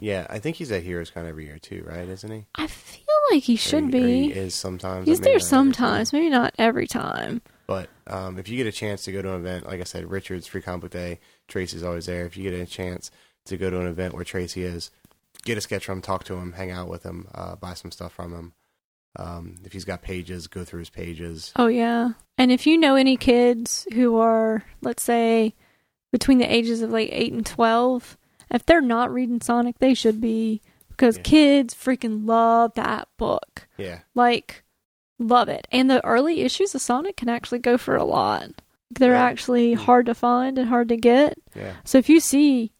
[0.00, 2.08] Yeah, I think he's at Heroes Con every year too, right?
[2.08, 2.46] Isn't he?
[2.56, 5.06] I feel like he should he- or he is sometimes.
[5.06, 5.48] He's there not every time.
[5.72, 7.40] sometimes, maybe not every time.
[7.68, 10.10] But um, if you get a chance to go to an event, like I said,
[10.10, 12.26] Richard's Free Comic Book Day, Tracy's always there.
[12.26, 13.12] If you get a chance
[13.46, 14.90] to go to an event where Tracy is,
[15.44, 17.90] get a sketch from him, talk to him, hang out with him, uh, buy some
[17.90, 18.52] stuff from him.
[19.16, 21.52] Um, if he's got pages, go through his pages.
[21.56, 22.10] Oh yeah.
[22.38, 25.54] And if you know any kids who are, let's say,
[26.12, 28.16] between the ages of like eight and twelve,
[28.50, 31.22] if they're not reading Sonic, they should be because Yeah.
[31.24, 33.68] kids freaking love that book.
[33.76, 34.62] Yeah, Like,
[35.18, 35.66] love it.
[35.70, 38.48] And the early issues of Sonic can actually go for a lot.
[38.90, 41.38] They're actually hard to find and hard to get.
[41.54, 42.71] yeah, So if you see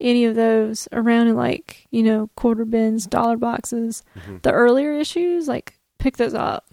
[0.00, 4.92] any of those around in like, you know, quarter bins, dollar boxes, hmm the earlier
[4.92, 6.66] issues, like pick those up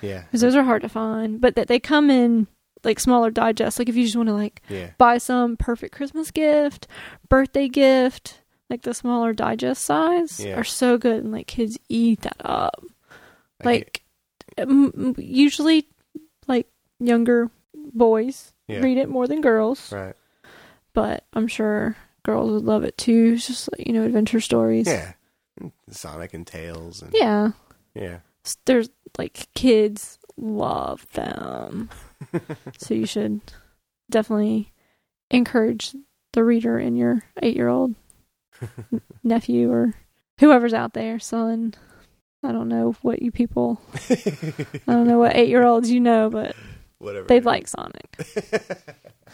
[0.00, 1.40] yeah, because those are hard to find.
[1.40, 2.46] But that they come in
[2.84, 3.78] like smaller digests.
[3.78, 6.88] Like if you just want to like yeah, buy some perfect Christmas gift,
[7.28, 10.58] birthday gift, like the smaller digest size Yeah.
[10.58, 12.82] are so good, and like kids eat that up.
[13.64, 14.02] Like
[14.58, 15.86] m- usually,
[16.48, 16.66] like
[16.98, 18.80] younger boys Yeah.
[18.80, 20.16] read it more than girls, right,
[20.94, 23.32] but I'm sure girls would love it too.
[23.34, 24.86] It's just like, you know adventure stories.
[24.86, 25.12] yeah,
[25.90, 27.50] Sonic and Tails, and yeah.
[27.94, 28.18] yeah,
[28.66, 31.90] there's like kids love them.
[32.78, 33.40] so you should
[34.10, 34.72] definitely
[35.30, 35.94] encourage
[36.32, 37.94] the reader in your eight year old
[39.22, 39.94] nephew or
[40.40, 41.74] whoever's out there, son.
[42.44, 43.80] I don't know what you people,
[44.10, 46.56] I don't know what eight year olds you know, but
[46.98, 47.28] whatever.
[47.28, 48.18] they'd like Sonic.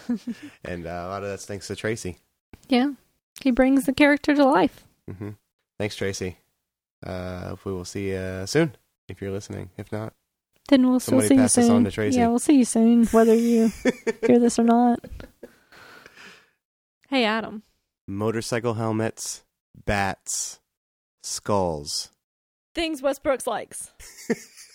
[0.64, 2.18] and uh, a lot of that's thanks to Tracy.
[2.68, 2.92] Yeah.
[3.42, 4.84] He brings the character to life.
[5.10, 5.30] hmm
[5.78, 6.38] Thanks, Tracy.
[7.06, 8.74] Uh, we'll see you soon
[9.08, 9.70] if you're listening.
[9.78, 10.12] If not,
[10.68, 11.76] Then we'll still Somebody see you pass this soon.
[11.76, 12.18] on to Tracy.
[12.18, 13.70] Yeah, we'll see you soon, whether you
[14.26, 14.98] hear this or not.
[17.08, 17.62] Hey, Adam.
[18.06, 19.44] Motorcycle helmets,
[19.86, 20.58] bats,
[21.22, 22.10] skulls.
[22.74, 23.92] Things Wes Brooks likes.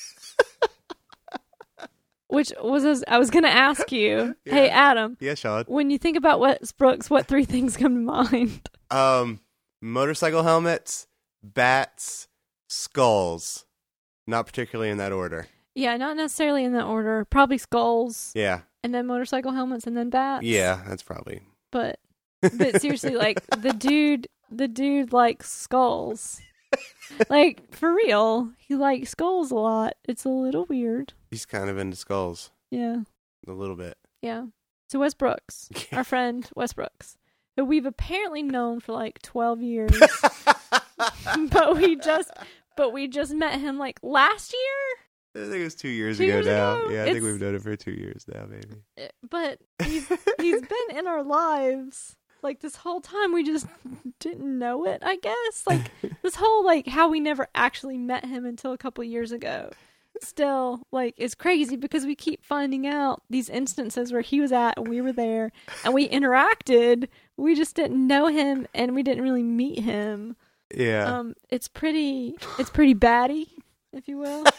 [2.33, 4.35] Which was I was going to ask you.
[4.45, 5.17] Hey, Adam.
[5.19, 5.63] Yeah, Sean.
[5.67, 8.69] When you think about Wes Brooks, what three things come to mind?
[8.91, 9.39] Um,
[9.81, 11.07] motorcycle helmets,
[11.43, 12.27] bats,
[12.67, 13.65] skulls.
[14.27, 15.47] Not particularly in that order.
[15.75, 17.25] Yeah, not necessarily in that order.
[17.25, 20.43] Probably skulls, Yeah, and then motorcycle helmets, and then bats.
[20.45, 21.41] yeah, that's probably.
[21.71, 21.99] but
[22.57, 26.39] but seriously, like the dude, the dude likes skulls.
[27.29, 29.93] like for real, he likes skulls a lot.
[30.07, 31.13] It's a little weird.
[31.31, 32.97] He's kind of into skulls Yeah,
[33.47, 33.97] a little bit.
[34.21, 34.45] yeah.
[34.89, 37.17] So Wes Brooks, our friend Wes Brooks,
[37.57, 39.91] who we've apparently known for like twelve years,
[41.49, 42.31] but we just
[42.77, 45.43] but we just met him like last year.
[45.43, 46.77] I think it was two years Two ago years now.
[46.81, 46.89] ago?
[46.91, 48.83] Yeah, I think we've known him for two years now, maybe.
[49.01, 50.07] Uh, But he's
[50.39, 53.33] he's been in our lives like this whole time.
[53.33, 53.67] We just
[54.19, 55.01] didn't know it.
[55.03, 59.03] I guess like this whole like how we never actually met him until a couple
[59.03, 59.71] years ago.
[60.21, 64.77] Still, like, is crazy because we keep finding out these instances where he was at
[64.77, 65.51] and we were there
[65.83, 67.07] and we interacted.
[67.35, 70.35] We just didn't know him and we didn't really meet him.
[70.73, 71.17] Yeah.
[71.17, 73.49] Um, it's pretty, it's pretty batty,
[73.91, 74.45] if you will.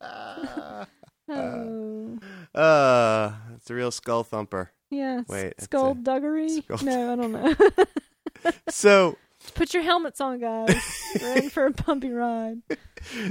[1.28, 2.18] oh,
[2.54, 4.70] uh, it's a real skull thumper.
[4.90, 5.22] Yeah.
[5.28, 6.48] Wait, skullduggery.
[6.62, 7.54] Skull- No, I don't know.
[8.68, 9.16] So
[9.54, 10.74] Put your helmets on, guys.
[11.20, 12.62] We're in for a bumpy ride.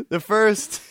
[0.10, 0.82] the first,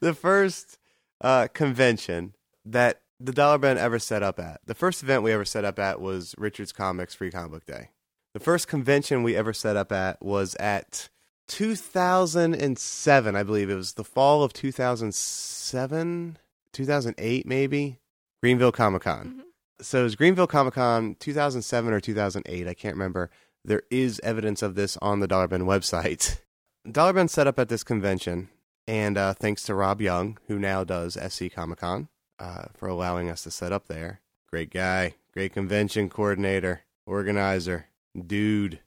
[0.00, 0.78] the first
[1.20, 2.34] uh, convention
[2.64, 5.78] that the Dollar Bin ever set up at, the first event we ever set up
[5.78, 7.90] at was Richard's Comics Free Comic Book Day.
[8.34, 11.08] The first convention we ever set up at was at
[11.48, 13.70] 2007, I believe.
[13.70, 16.38] It was the fall of 2007,
[16.72, 17.98] 2008, maybe.
[18.42, 19.36] Greenville Comic Con.
[19.36, 19.84] Mhm.
[19.84, 22.66] So it was Greenville Comic Con 2007 or 2008.
[22.68, 23.30] I can't remember.
[23.64, 26.40] There is evidence of this on the Dollar Bin website.
[26.90, 28.48] Dollar Bin set up at this convention,
[28.88, 32.08] and uh, thanks to Rob Young, who now does SC Comic Con,
[32.40, 34.20] uh, for allowing us to set up there.
[34.50, 37.86] Great guy, great convention coordinator, organizer,
[38.26, 38.80] dude.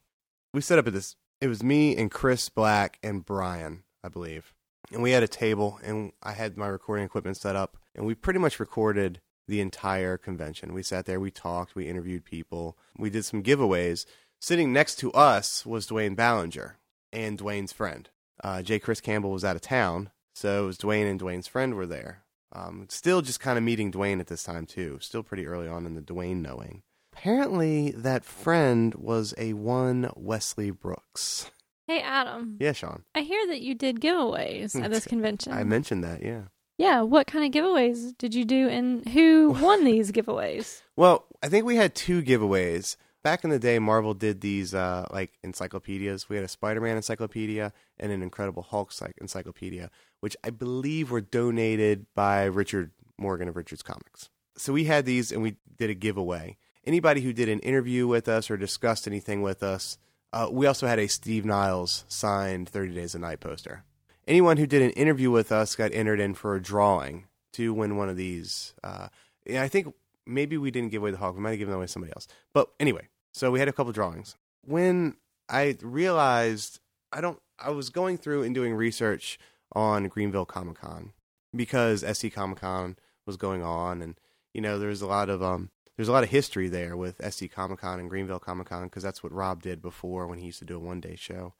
[0.52, 1.16] We set up at this.
[1.40, 4.52] It was me and Chris Black and Brian, I believe.
[4.92, 8.14] And we had a table, and I had my recording equipment set up, and we
[8.14, 10.72] pretty much recorded the entire convention.
[10.74, 14.06] We sat there, we talked, we interviewed people, we did some giveaways.
[14.40, 16.78] Sitting next to us was Dwayne Ballinger
[17.12, 18.08] and Dwayne's friend.
[18.42, 18.78] Uh, J.
[18.78, 22.22] Chris Campbell was out of town, so it was Dwayne and Dwayne's friend were there.
[22.52, 24.98] Um, still just kind of meeting Dwayne at this time, too.
[25.00, 26.82] Still pretty early on in the Dwayne knowing.
[27.12, 31.50] Apparently, that friend was a one Wesley Brooks.
[31.86, 32.56] Hey, Adam.
[32.60, 33.04] Yeah, Sean.
[33.14, 35.52] I hear that you did giveaways at this convention.
[35.52, 36.42] I mentioned that, yeah.
[36.78, 40.82] Yeah, what kind of giveaways did you do and who won these giveaways?
[40.94, 42.96] Well, I think we had two giveaways.
[43.22, 46.28] Back in the day, Marvel did these uh, like encyclopedias.
[46.28, 52.06] We had a Spider-Man encyclopedia and an Incredible Hulk encyclopedia, which I believe were donated
[52.14, 54.28] by Richard Morgan of Richard's Comics.
[54.56, 56.56] So we had these, and we did a giveaway.
[56.84, 59.98] Anybody who did an interview with us or discussed anything with us,
[60.32, 63.82] uh, we also had a Steve Niles signed 30 Days a Night poster.
[64.26, 67.96] Anyone who did an interview with us got entered in for a drawing to win
[67.96, 68.74] one of these.
[68.82, 69.08] Uh,
[69.48, 69.94] I think
[70.26, 71.36] maybe we didn't give away the Hulk.
[71.36, 72.26] We might have given away somebody else.
[72.52, 74.36] But anyway, so we had a couple drawings.
[74.64, 75.16] When
[75.48, 76.80] I realized
[77.12, 79.38] I don't, I was going through and doing research
[79.72, 81.12] on Greenville Comic Con
[81.54, 84.18] because SC Comic Con was going on, and
[84.52, 87.50] you know there's a lot of um there's a lot of history there with SC
[87.50, 90.58] Comic Con and Greenville Comic Con because that's what Rob did before when he used
[90.58, 91.54] to do a one day show.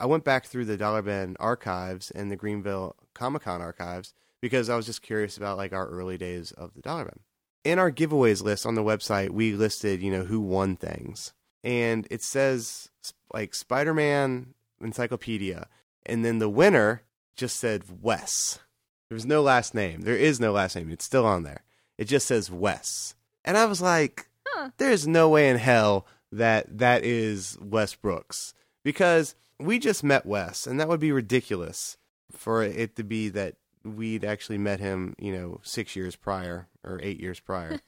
[0.00, 4.70] I went back through the Dollar Bin archives and the Greenville Comic Con archives because
[4.70, 7.20] I was just curious about like our early days of the Dollar Bin.
[7.64, 11.34] In our giveaways list on the website, we listed, you know, who won things.
[11.62, 12.88] And it says
[13.34, 15.68] like Spider Man Encyclopedia.
[16.06, 17.02] And then the winner
[17.36, 18.58] just said Wes.
[19.10, 20.00] There was no last name.
[20.00, 20.90] There is no last name.
[20.90, 21.64] It's still on there.
[21.98, 23.14] It just says Wes.
[23.44, 24.70] And I was like, Huh.
[24.78, 28.54] there's no way in hell that that is Wes Brooks.
[28.82, 31.96] Because we just met Wes, and that would be ridiculous
[32.32, 37.00] for it to be that we'd actually met him, you know, six years prior or
[37.02, 37.80] eight years prior.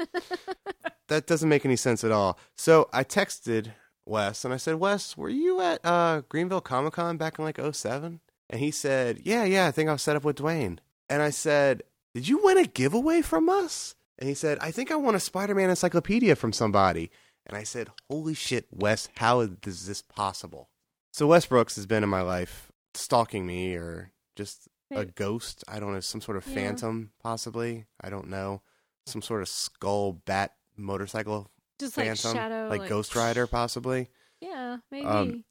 [1.09, 2.39] that doesn't make any sense at all.
[2.57, 3.73] So I texted
[4.07, 7.61] Wes and I said, Wes, were you at uh, Greenville Comic Con back in like
[7.61, 8.21] 07?
[8.51, 10.79] And he said, Yeah, yeah, I think I was set up with Dwayne.
[11.09, 11.83] And I said,
[12.15, 13.95] Did you win a giveaway from us?
[14.19, 17.11] And he said, I think I won a Spider Man encyclopedia from somebody.
[17.47, 20.69] And I said, Holy shit, Wes, how is this possible?
[21.13, 25.63] So Wes Brooks has been in my life stalking me or just a ghost.
[25.69, 26.55] I don't know, some sort of Yeah.
[26.55, 27.87] phantom, possibly.
[28.01, 28.63] I don't know.
[29.07, 34.09] Some sort of skull bat motorcycle just like phantom, shadow, like Ghost Rider, possibly.
[34.41, 35.07] Yeah, maybe.
[35.07, 35.45] Um,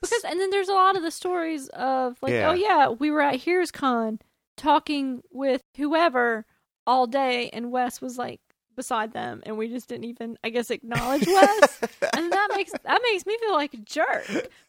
[0.00, 2.50] because and then there's a lot of the stories of like, Yeah.
[2.50, 4.18] oh yeah, we were at Heroes Con
[4.56, 6.46] talking with whoever
[6.86, 8.40] all day, and Wes was like
[8.78, 11.80] beside them, and we just didn't even, I guess, acknowledge Wes.
[12.14, 14.24] and that makes that makes me feel like a jerk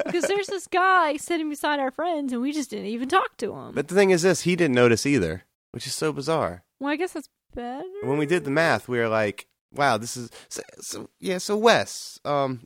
[0.05, 3.53] because there's this guy sitting beside our friends, and we just didn't even talk to
[3.53, 3.73] him.
[3.73, 6.63] But the thing is, this he didn't notice either, which is so bizarre.
[6.81, 7.85] well, I guess that's better.
[8.03, 11.55] When we did the math, we were like, "Wow, this is so." so yeah, so
[11.55, 12.65] Wes, um,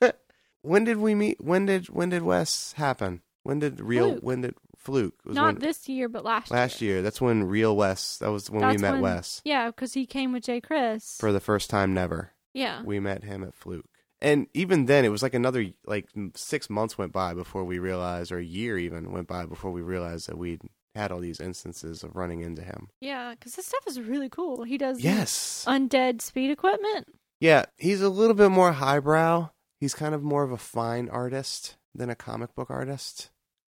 [0.62, 1.42] when did we meet?
[1.42, 3.22] When did when did Wes happen?
[3.42, 4.10] When did real?
[4.10, 4.22] Fluke.
[4.22, 4.54] When did
[4.86, 5.14] Fluke?
[5.24, 6.58] It was not when, this year, but last year.
[6.60, 7.02] last year.
[7.02, 8.18] That's when real Wes.
[8.18, 10.60] That was when we met when- Wes Yeah, because he came with J.
[10.60, 11.16] Chris.
[11.18, 12.32] for the first time never.
[12.54, 13.84] yeah, We met him at Fluke.
[14.22, 18.32] And even then, it was like another like six months went by before we realized,
[18.32, 20.62] or a year even went by before we realized that we'd
[20.94, 22.88] had all these instances of running into him.
[23.00, 24.62] yeah, because this stuff is really cool.
[24.64, 27.08] He does Yes, undead speed equipment.
[27.40, 29.50] yeah, he's a little bit more highbrow.
[29.78, 33.28] He's kind of more of a fine artist than a comic book artist.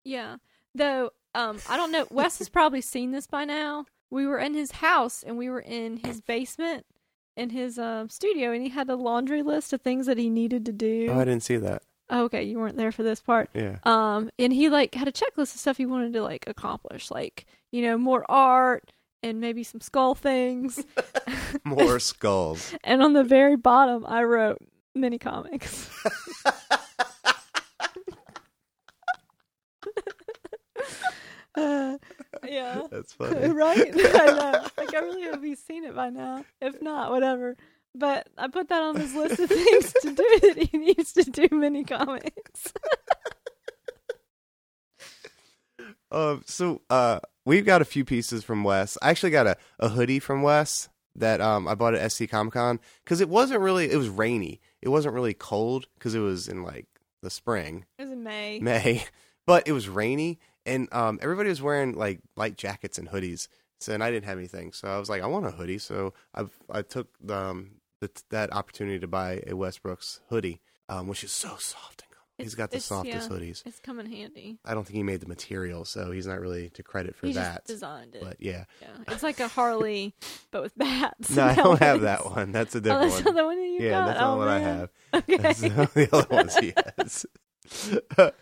[0.04, 0.38] Yeah.
[0.74, 2.06] Though, um, I don't know.
[2.10, 3.86] Wes has probably seen this by now.
[4.10, 6.84] We were in his house and we were in his basement
[7.36, 10.66] in his um, studio and he had a laundry list of things that he needed
[10.66, 11.08] to do.
[11.10, 11.82] Oh, I didn't see that.
[12.10, 13.48] Oh, okay, you weren't there for this part.
[13.54, 13.78] Yeah.
[13.84, 17.46] Um, and he like had a checklist of stuff he wanted to like accomplish, like,
[17.70, 18.90] you know, more art
[19.22, 20.84] and maybe some skull things.
[21.64, 22.74] More skulls.
[22.84, 24.58] and on the very bottom I wrote
[24.94, 25.88] mini comics.
[31.54, 31.98] uh,
[32.48, 32.82] yeah.
[32.90, 33.48] That's funny.
[33.48, 33.90] right?
[33.94, 34.66] I know.
[34.76, 36.44] Like I really hope he's seen it by now.
[36.60, 37.56] If not, whatever.
[37.94, 41.24] But I put that on his list of things to do that he needs to
[41.24, 42.72] do mini comics.
[46.10, 48.98] Um, so uh, we've got a few pieces from Wes.
[49.02, 52.54] I actually got a, a hoodie from Wes that um, I bought at SC Comic
[52.54, 53.90] Con because it wasn't really.
[53.90, 54.60] It was rainy.
[54.80, 56.86] It wasn't really cold because it was in like
[57.22, 58.58] the spring, It was in May.
[58.60, 59.04] May,
[59.46, 63.48] but it was rainy and um, everybody was wearing like light jackets and hoodies.
[63.80, 65.78] So and I didn't have anything, so I was like, I want a hoodie.
[65.78, 67.70] So I I took the, um,
[68.00, 72.10] the, that opportunity to buy a Wes Brooks hoodie, um, which is so soft and
[72.10, 72.44] comfy.
[72.44, 73.36] He's got the softest yeah.
[73.36, 73.62] hoodies.
[73.66, 74.58] It's coming handy.
[74.64, 77.32] I don't think he made the material, so he's not really to credit for he
[77.32, 77.54] that.
[77.54, 78.22] just designed it.
[78.22, 80.14] But yeah, yeah, it's like a Harley,
[80.52, 81.30] but with bats.
[81.30, 82.52] no, I don't have that one.
[82.52, 83.24] That's a Oh, different that's one.
[83.24, 84.06] not the one that you yeah, got.
[84.06, 84.90] that's the oh, one I have.
[85.14, 85.36] Okay.
[85.38, 87.26] That's the other ones he has.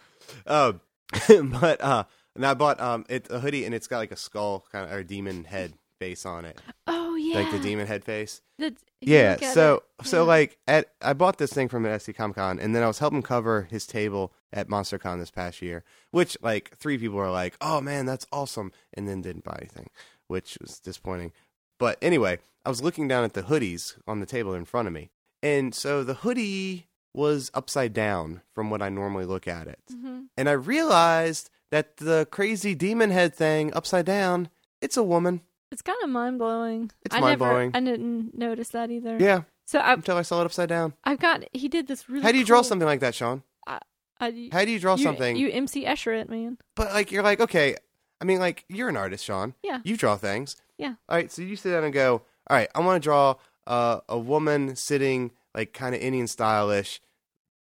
[0.46, 0.80] um,
[1.60, 4.64] but uh, and I bought um it a hoodie and it's got like a skull
[4.72, 7.40] kind of or demon head face on it, oh yeah.
[7.40, 8.40] like the demon head face.
[8.58, 9.36] The- Yeah.
[9.52, 12.74] So it, so like at I bought this thing from at SC Comic Con and
[12.74, 16.98] then I was helping cover his table at MonsterCon this past year, which like three
[16.98, 19.88] people were like, "Oh man, that's awesome," and then didn't buy anything,
[20.26, 21.32] which was disappointing.
[21.78, 24.92] But anyway, I was looking down at the hoodies on the table in front of
[24.94, 25.10] me,
[25.42, 30.26] and so the hoodie was upside down from what I normally look at it, Mhm.
[30.36, 34.48] and I realized that the crazy demon head thing upside down,
[34.80, 35.40] it's a woman.
[35.72, 36.90] It's kind of mind blowing.
[37.02, 37.70] It's I mind-blowing.
[37.70, 39.16] Never, I didn't notice that either.
[39.20, 40.94] Yeah, So I've until I saw it upside down.
[41.04, 41.44] I've got.
[41.52, 42.22] He did this really.
[42.24, 43.44] How do you draw something like that, Sean?
[43.66, 43.78] I,
[44.18, 44.30] How
[44.64, 45.36] do you draw you, something?
[45.36, 46.58] You MC Escher it, man.
[46.74, 47.76] But like you're like, okay,
[48.20, 49.54] I mean like you're an artist, Sean.
[49.62, 49.80] Yeah.
[49.84, 50.56] You draw things.
[50.76, 50.94] Yeah.
[51.08, 54.00] All right, so you sit down and go, all right, I want to draw uh,
[54.08, 57.00] a woman sitting like kind of Indian stylish,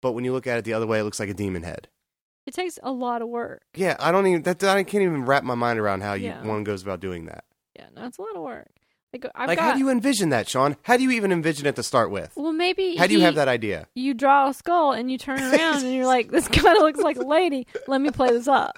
[0.02, 1.88] but when you look at it the other way, it looks like a demon head.
[2.46, 3.64] It takes a lot of work.
[3.76, 6.44] Yeah, I don't even that I can't even wrap my mind around how you Yeah.
[6.46, 7.44] one goes about doing that.
[7.76, 8.68] Yeah, no, it's a lot of work.
[9.12, 9.64] Like I've like got.
[9.66, 10.76] how do you envision that, Sean?
[10.84, 12.34] How do you even envision it to start with?
[12.36, 12.98] well, maybe.
[12.98, 13.88] How do you he- have that idea?
[13.96, 17.00] You draw a skull and you turn around and you're like, "This kind of looks
[17.00, 17.66] like a lady.
[17.88, 18.78] Let me play this up."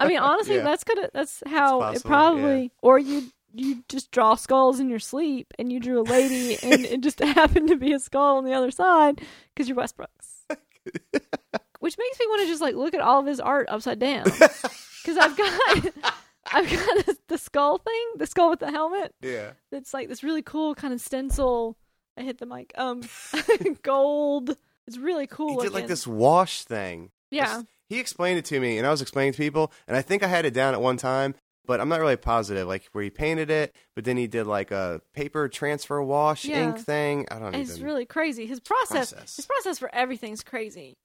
[0.00, 0.64] I mean, honestly, Yeah.
[0.64, 1.08] that's gonna.
[1.14, 2.72] That's how It's it probably.
[2.82, 6.84] Or you you just draw skulls in your sleep and you drew a lady and
[6.84, 9.20] it just happened to be a skull on the other side
[9.54, 10.44] because you're Wes Brooks.
[11.80, 14.24] Which makes me want to just like look at all of his art upside down
[14.24, 15.84] because I've got
[16.52, 19.14] I've got this, the skull thing, the skull with the helmet.
[19.22, 19.52] Yeah.
[19.70, 21.76] it's like this really cool kind of stencil.
[22.16, 22.72] I hit the mic.
[22.76, 23.02] Um,
[23.82, 24.56] gold.
[24.86, 25.60] It's really cool.
[25.60, 27.10] He did like this wash thing.
[27.30, 27.62] Yeah.
[27.88, 30.26] He explained it to me, and I was explaining to people, and I think I
[30.26, 31.34] had it down at one time,
[31.66, 32.66] but I'm not really positive.
[32.68, 36.64] Like where he painted it, but then he did like a paper transfer wash Yeah.
[36.68, 37.26] ink thing.
[37.30, 37.58] I don't know.
[37.58, 37.84] It's even.
[37.84, 38.46] really crazy.
[38.46, 39.36] His process, Process.
[39.36, 40.96] his process for everything's crazy.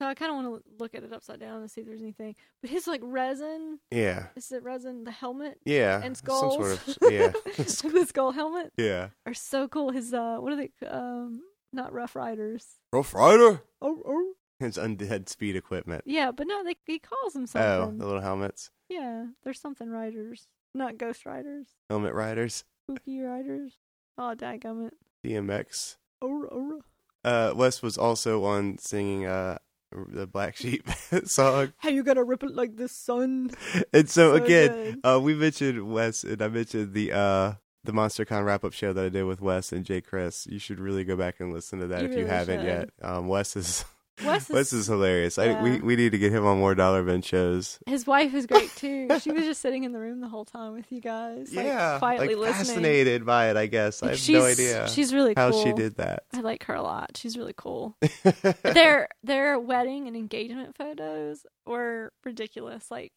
[0.00, 2.00] So I kind of want to look at it upside down and see if there's
[2.02, 2.34] anything.
[2.60, 5.04] But his like resin, yeah, is it resin?
[5.04, 6.54] The helmet yeah, and skulls.
[6.56, 9.10] sort of yeah, the skull helmet yeah.
[9.24, 9.92] are so cool.
[9.92, 10.70] His uh, what are they?
[10.84, 11.42] Um,
[11.72, 12.66] not Rough Riders.
[12.92, 13.62] Rough Rider.
[13.80, 14.32] Oh, oh.
[14.60, 16.04] His undead speed equipment.
[16.06, 18.70] Yeah, but no, they he calls them Oh, the little helmets.
[18.88, 22.64] Yeah, there's something riders, not ghost riders, Helmet riders.
[22.88, 23.78] spooky riders.
[24.16, 24.92] Oh, dadgummit.
[25.24, 25.96] DMX.
[26.20, 26.78] Ora, ora.
[27.24, 29.58] Uh, Wes was also on singing uh,
[29.90, 30.88] the Black Sheep
[31.24, 31.72] song.
[31.78, 33.50] How you gonna rip it like the sun?
[33.92, 35.00] And so, So again, good.
[35.16, 37.52] uh, we mentioned Wes, and I mentioned the uh,
[37.82, 40.00] the MonsterCon wrap up show that I did with Wes and J.
[40.00, 40.46] Chris.
[40.46, 42.66] You should really go back and listen to that You if you haven't should.
[42.66, 42.90] yet.
[43.02, 43.84] Um, Wes is
[44.24, 45.38] Wes is, Wes is hilarious.
[45.38, 47.78] I, we we need to get him on more dollar bin shows.
[47.86, 49.08] his wife is great too.
[49.20, 51.98] she was just sitting in the room the whole time with you guys, like, yeah,
[51.98, 52.66] quietly like listening.
[52.66, 53.56] fascinated by it.
[53.56, 55.64] I guess I have she's, no idea She's really how cool.
[55.64, 56.24] she did that.
[56.32, 57.16] I like her a lot.
[57.16, 57.96] She's really cool.
[58.62, 62.90] their their wedding and engagement photos were ridiculous.
[62.90, 63.12] Like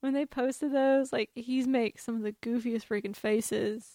[0.00, 3.86] when they posted those, like he's make some of the goofiest freaking faces.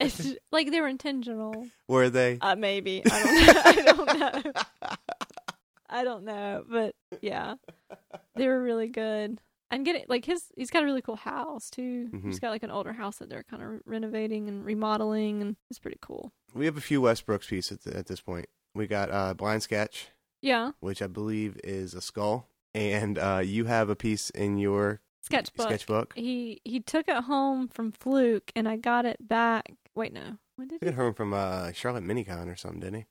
[0.00, 1.66] It's like they were intentional.
[1.88, 2.38] Were they?
[2.40, 4.04] Uh, maybe I don't know.
[4.14, 4.52] I don't know.
[5.88, 7.54] I don't know, but yeah,
[8.36, 9.40] they were really good.
[9.72, 10.44] And get it like his.
[10.56, 12.08] He's got a really cool house too.
[12.12, 12.24] Mhm.
[12.26, 15.78] He's got like an older house that they're kind of renovating and remodeling, and it's
[15.78, 16.32] pretty cool.
[16.54, 18.46] we have a few Wes Brooks pieces at, at this point.
[18.74, 20.08] We got uh, Blind Sketch,
[20.42, 25.00] Yeah, which I believe is a skull, and uh, you have a piece in your
[25.22, 25.66] sketchbook.
[25.68, 26.14] sketchbook.
[26.16, 29.72] He he took it home from Fluke, and I got it back.
[30.00, 30.94] Wait, no, when did Took he?
[30.94, 33.06] it home from uh, Charlotte Minicon or something, didn't he?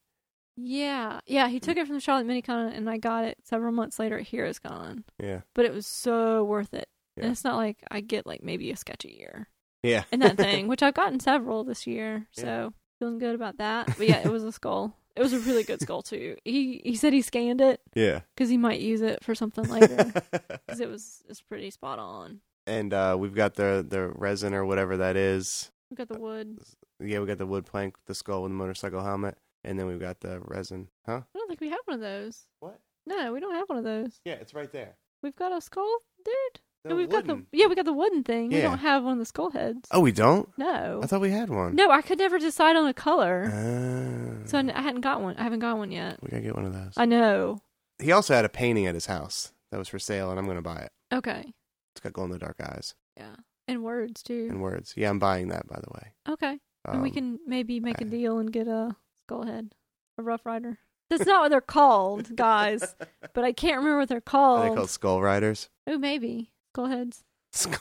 [0.57, 4.17] Yeah, yeah, he took it from Charlotte Minicon, and I got it several months later
[4.17, 5.05] at Heroes Con.
[5.17, 6.89] Yeah, But it was so worth it.
[7.15, 7.23] Yeah.
[7.23, 9.47] And it's not like I get like maybe a sketch a year
[9.83, 10.03] yeah.
[10.11, 12.27] and that thing, which I've gotten several this year.
[12.35, 12.43] Yeah.
[12.43, 13.87] So feeling good about that.
[13.97, 14.95] But yeah, it was a skull.
[15.15, 16.35] It was a really good skull too.
[16.45, 18.21] He he said he scanned it yeah.
[18.35, 22.39] because he might use it for something later because it was it's pretty spot on.
[22.67, 25.71] and uh, we've got the the resin or whatever that is.
[25.89, 26.59] We got the wood.
[26.99, 29.99] Yeah, we got the wood plank, the skull with the motorcycle helmet, and then we've
[29.99, 30.87] got the resin.
[31.05, 31.21] Huh?
[31.33, 32.45] I don't think we have one of those.
[32.59, 32.79] What?
[33.07, 34.19] No, we don't have one of those.
[34.25, 34.97] Yeah, it's right there.
[35.23, 36.61] We've got a skull, dude.
[36.83, 37.47] The No, we've got wooden.
[37.51, 38.49] the yeah, we got the wooden thing.
[38.49, 38.63] We Yeah.
[38.69, 39.87] don't have one of the skull heads.
[39.91, 40.47] Oh, we don't.
[40.57, 41.75] No, I thought we had one.
[41.75, 44.45] no, I could never decide on a color, Ah.
[44.47, 45.35] so I, n- I hadn't got one.
[45.37, 46.19] I haven't got one yet.
[46.21, 46.93] we gotta get one of those.
[46.95, 47.59] I know.
[48.01, 50.61] he also had a painting at his house that was for sale, and I'm gonna
[50.61, 50.91] buy it.
[51.13, 51.51] Okay,
[51.93, 53.35] It's got glow in the dark eyes yeah,
[53.69, 54.47] and words too.
[54.49, 54.93] and words.
[54.97, 56.13] Yeah, I'm buying that by the way.
[56.29, 58.95] Okay, and we Um, can maybe make a I- deal and get a
[59.25, 59.73] skull head,
[60.17, 60.77] a rough rider.
[61.09, 62.95] That's not what they're called, guys.
[63.33, 64.71] But I can't remember what they're Are called.
[64.71, 65.69] they called skull riders?
[65.87, 67.23] Oh, maybe skull heads.
[67.51, 67.79] Skull-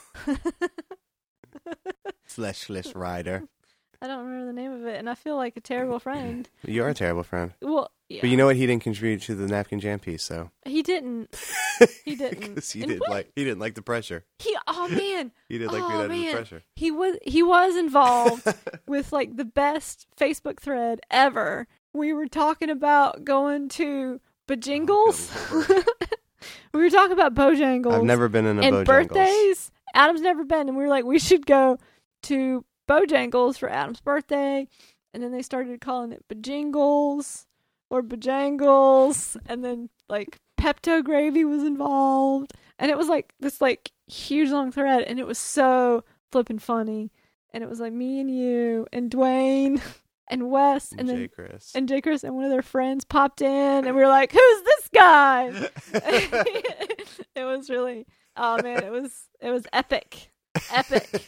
[2.29, 3.45] Fleshless rider.
[4.01, 6.49] I don't remember the name of it, and I feel like a terrible friend.
[6.65, 7.53] You're a terrible friend.
[7.61, 8.57] Well, yeah, But you know what?
[8.57, 11.35] He didn't contribute to the napkin jam piece, so he didn't.
[12.05, 12.57] He didn't.
[12.57, 13.11] 'Cause he And didn't what?
[13.11, 14.25] like he didn't like the pressure.
[14.41, 16.63] He oh man, He didn't like Oh, being under the pressure.
[16.75, 18.53] he was he was involved
[18.89, 21.69] with like the best Facebook thread ever.
[21.93, 25.31] We were talking about going to Bojangles.
[25.53, 25.83] Oh,
[26.75, 27.93] we were talking about Bojangles.
[27.95, 28.85] I've never been in a and Bojangles.
[28.87, 29.71] birthdays.
[29.95, 31.79] Adam's never been, and we were like, we should go
[32.25, 34.67] to Bojangles for Adam's birthday.
[35.15, 37.47] And then they started calling it Bojangles
[37.91, 43.93] or Bojangles, and then like Pepto gravy was involved, and it was like this like
[44.07, 47.11] huge long thread, and it was so flippin' funny.
[47.55, 49.81] And it was like me and you and Dwayne
[50.29, 51.73] and Wes, and Jay then Chris.
[51.75, 52.01] and J.
[52.03, 55.49] Chris and one of their friends popped in, and we were like, "Who's this guy?"
[57.35, 60.31] it was really oh man it was it was epic
[60.73, 61.27] epic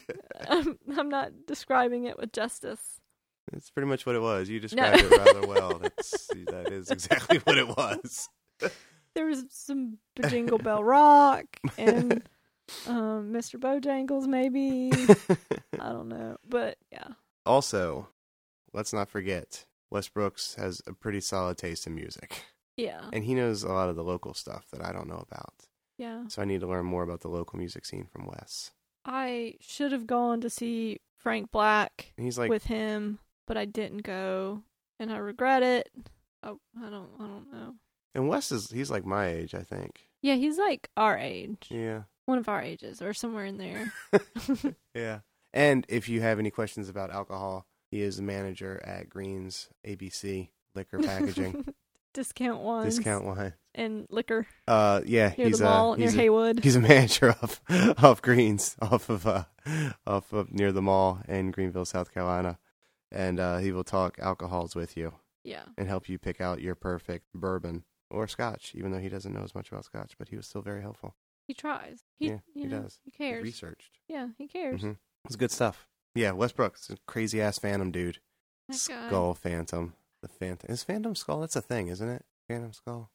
[0.48, 3.00] I'm, I'm not describing it with justice
[3.52, 4.48] It's pretty much what it was.
[4.48, 5.78] You described it rather well.
[5.82, 8.28] That's that is exactly what it was.
[9.14, 9.98] there was some
[10.28, 11.46] Jingle Bell Rock
[11.76, 12.22] and
[12.86, 13.58] um, Mr.
[13.58, 14.90] Bojangles maybe
[15.80, 17.08] I don't know but yeah
[17.46, 18.08] also,
[18.72, 22.44] let's not forget Wes Brooks has a pretty solid taste in music.
[22.76, 25.54] yeah And he knows a lot of the local stuff that I don't know about.
[25.98, 28.70] yeah So I need to learn more about the local music scene from Wes.
[29.04, 33.64] I should have gone to see Frank Black And he's like with him but I
[33.64, 34.62] didn't go
[34.98, 35.90] and I regret it
[36.42, 37.74] oh I don't I don't know
[38.14, 40.00] and Wes is he's like my age, I think.
[40.22, 42.02] yeah he's like our age Yeah.
[42.26, 43.92] one of our ages or somewhere in there
[44.94, 45.20] Yeah.
[45.52, 50.50] And if you have any questions about alcohol, he is the manager at Green's ABC
[50.76, 51.74] Liquor Packaging
[52.14, 53.54] discount wines Discount Wine.
[53.74, 56.62] And liquor Uh, yeah, near he's the mall a near Haywood.
[56.64, 59.44] he's a manager of of Greens off of uh
[60.06, 62.58] off of near the mall in Greenville, South Carolina,
[63.12, 65.12] and uh, he will talk alcohols with you
[65.44, 68.72] yeah, and help you pick out your perfect bourbon or Scotch.
[68.74, 71.14] Even though he doesn't know as much about Scotch, but he was still very helpful.
[71.46, 72.04] he tries.
[72.18, 72.98] He, Yeah, he know, does.
[73.04, 73.42] He He cares.
[73.42, 73.98] researched.
[74.08, 74.82] Yeah, he cares.
[74.82, 74.96] Mhm.
[75.26, 75.86] It's good stuff.
[76.14, 78.18] Yeah, Westbrook's a crazy ass Phantom dude.
[78.72, 79.94] Skull Phantom.
[80.22, 81.40] The Phantom is Phantom Skull.
[81.40, 82.24] That's a thing, isn't it?
[82.48, 83.10] Phantom Skull.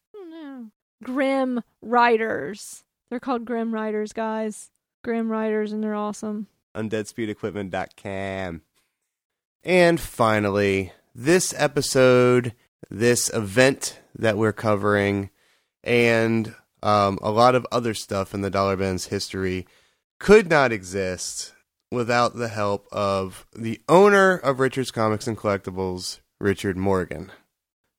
[1.03, 2.83] Grim Riders.
[3.09, 4.71] They're called Grim Riders, guys.
[5.03, 6.47] Grim Riders, and they're awesome.
[6.75, 8.61] undeadspeedequipment.com.
[9.63, 12.53] And finally, this episode,
[12.89, 15.29] this event that we're covering,
[15.83, 19.67] and um, a lot of other stuff in the Dollar Bins history
[20.19, 21.53] could not exist
[21.91, 27.31] without the help of the owner of Richard's Comics and Collectibles, Richard Morgan.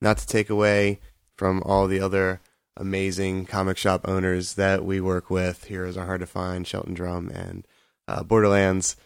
[0.00, 1.00] Not to take away
[1.36, 2.40] from all the other
[2.76, 5.64] amazing comic shop owners that we work with.
[5.64, 7.66] Heroes are hard to find, Shelton Drum and
[8.08, 8.96] uh, Borderlands,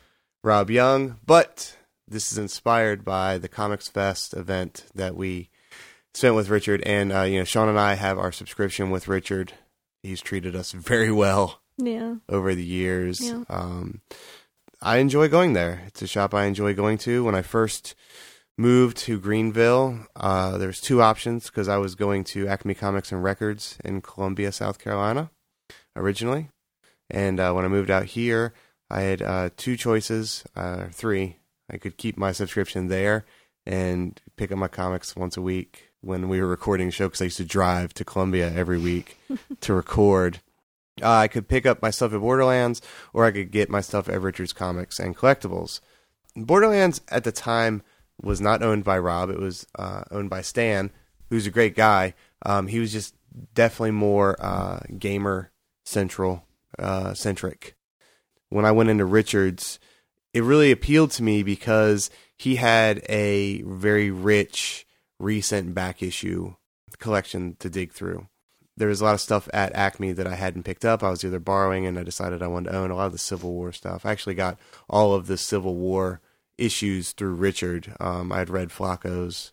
[0.43, 1.17] Rob Young.
[1.25, 1.77] But
[2.09, 5.49] this is inspired by the Comics Fest event that we
[6.15, 6.83] spent with Richard.
[6.85, 9.53] And, uh, you know, Sean and I have our subscription with Richard.
[10.03, 12.17] He's treated us very well Yeah.
[12.29, 13.21] over the years.
[13.21, 13.45] Yeah.
[13.49, 14.01] Um,
[14.83, 15.83] I enjoy going there.
[15.87, 17.23] It's a shop I enjoy going to.
[17.23, 17.95] When I first
[18.61, 23.11] moved to Greenville, uh, there was two options because I was going to Acme Comics
[23.11, 25.31] and Records in Columbia, South Carolina,
[25.97, 26.51] originally.
[27.09, 28.53] And uh, when I moved out here,
[28.91, 31.39] I had uh, two choices, uh, three.
[31.71, 33.25] I could keep my subscription there
[33.65, 37.23] and pick up my comics once a week when we were recording a show because
[37.23, 39.19] I used to drive to Columbia every week
[39.61, 40.41] to record.
[41.01, 42.83] Uh, I could pick up my stuff at Borderlands,
[43.15, 45.81] or I could get my stuff at Richards Comics and Collectibles.
[46.37, 47.83] Borderlands at the time
[48.23, 50.91] was not owned by Rob; it was uh, owned by Stan,
[51.29, 52.15] who's a great guy.
[52.45, 53.15] Um, he was just
[53.55, 55.51] definitely more uh, gamer
[55.85, 56.45] central
[56.79, 57.77] uh, centric.
[58.49, 59.79] When I went into Richards,
[60.35, 64.87] it really appealed to me because he had a very rich,
[65.19, 66.55] recent back issue
[66.99, 68.27] collection to dig through
[68.81, 71.03] there was a lot of stuff at Acme that I hadn't picked up.
[71.03, 73.19] I was either borrowing and I decided I wanted to own a lot of the
[73.19, 74.07] Civil War stuff.
[74.07, 74.59] I actually got
[74.89, 76.23] all of the Civil War
[76.61, 77.95] issues through Richard.
[77.99, 79.53] Um, I had read Flacco's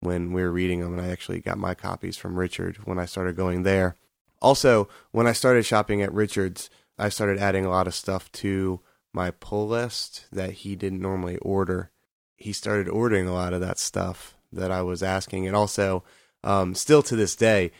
[0.00, 3.04] when we were reading them, and I actually got my copies from Richard when I
[3.04, 3.96] started going there.
[4.40, 8.80] Also, when I started shopping at Richard's, I started adding a lot of stuff to
[9.12, 11.90] my pull list that he didn't normally order.
[12.36, 16.04] He started ordering a lot of that stuff that I was asking, and also,
[16.44, 17.72] um, still to this day,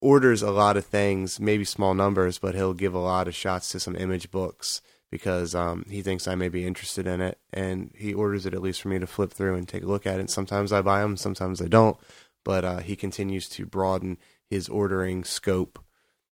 [0.00, 3.70] orders a lot of things, maybe small numbers, but he'll give a lot of shots
[3.70, 4.82] to some image books
[5.12, 8.62] because um, he thinks I may be interested in it, and he orders it at
[8.62, 10.30] least for me to flip through and take a look at it.
[10.30, 11.98] Sometimes I buy them, sometimes I don't,
[12.44, 14.16] but uh, he continues to broaden
[14.48, 15.78] his ordering scope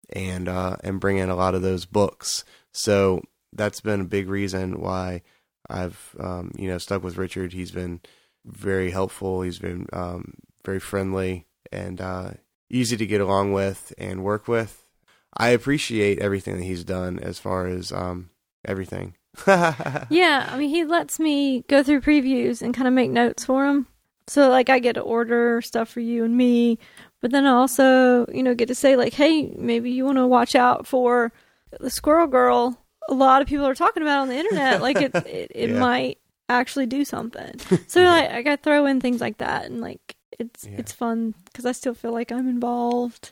[0.10, 2.46] and uh, and bring in a lot of those books.
[2.72, 5.24] So that's been a big reason why
[5.68, 7.54] I've um, you know stuck with Richard.
[7.54, 8.00] He's been
[8.46, 9.42] very helpful.
[9.42, 12.32] He's been um, very friendly and uh,
[12.70, 14.86] easy to get along with and work with.
[15.36, 18.30] I appreciate everything that he's done as far as um,
[18.66, 19.16] everything.
[20.10, 23.66] Yeah, I mean, he lets me go through previews and kind of make notes for
[23.68, 23.88] him.
[24.28, 26.80] So, like, I get to order stuff for you and me,
[27.22, 30.28] but then I also, you know, get to say, like, hey, maybe you want to
[30.28, 31.32] watch out for
[31.80, 32.78] the Squirrel Girl.
[33.10, 34.82] A lot of people are talking about on the internet.
[34.82, 35.80] Like, it, it, it Yeah.
[35.80, 36.18] might
[36.50, 37.54] actually do something.
[37.88, 40.76] So, like, I got to throw in things like that, and like, it's Yeah.
[40.80, 43.32] it's fun because I still feel like I'm involved.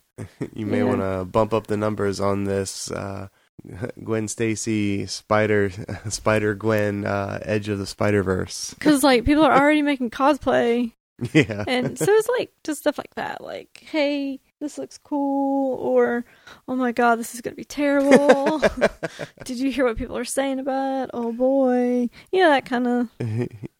[0.54, 0.84] you may Yeah.
[0.86, 3.28] want to bump up the numbers on this uh,
[4.04, 5.72] Gwen Stacy Spider
[6.10, 8.74] Spider Gwen uh, Edge of the Spider Verse.
[8.80, 10.92] Because like people are already making cosplay.
[11.34, 13.42] Yeah, and so it's like just stuff like that.
[13.42, 16.26] Like hey this looks cool or
[16.68, 18.60] oh my god this is gonna be terrible
[19.44, 22.88] did you hear what people are saying about it oh boy you know that kind
[22.88, 23.10] of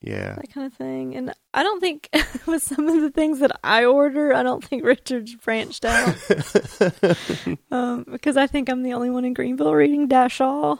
[0.00, 0.34] yeah.
[0.34, 2.08] that kind of thing and i don't think
[2.46, 6.16] with some of the things that i order i don't think richard's branched out
[7.70, 10.76] um, because i think i'm the only one in greenville reading Dash Shaw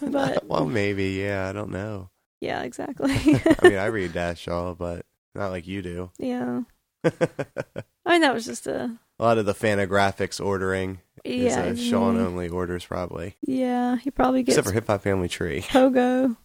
[0.00, 1.10] but well, maybe.
[1.10, 2.10] Yeah, I don't know.
[2.40, 6.10] yeah exactly I mean, I read Dash Shaw, but not like you do.
[6.18, 6.62] yeah
[7.04, 11.74] i mean that was just a a lot of the Fantagraphics ordering is yeah uh,
[11.76, 13.36] Sean only orders, probably.
[13.42, 15.60] yeah he probably gets Except for Hip Hop Family Tree.
[15.68, 16.36] Pogo.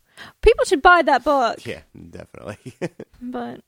[0.41, 1.65] People should buy that book.
[1.65, 2.57] Yeah, definitely.
[3.21, 3.61] But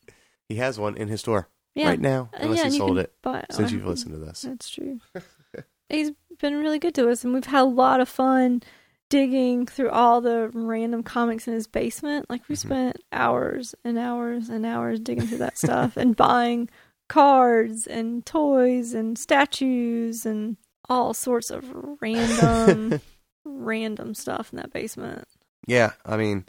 [0.49, 3.13] he has one in his store yeah, right now, Uh, unless yeah, he sold it
[3.51, 4.41] since you've listened to this.
[4.41, 4.99] That's true.
[5.89, 8.61] He's been really good to us, and we've had a lot of fun
[9.10, 12.30] digging through all the random comics in his basement.
[12.30, 12.60] Like we Mhm.
[12.60, 16.70] spent hours and hours and hours digging through that stuff and buying
[17.08, 20.58] cards and toys and statues and
[20.89, 21.66] all sorts of
[22.01, 22.99] random,
[23.45, 25.26] random stuff in that basement.
[25.66, 26.45] Yeah, I mean,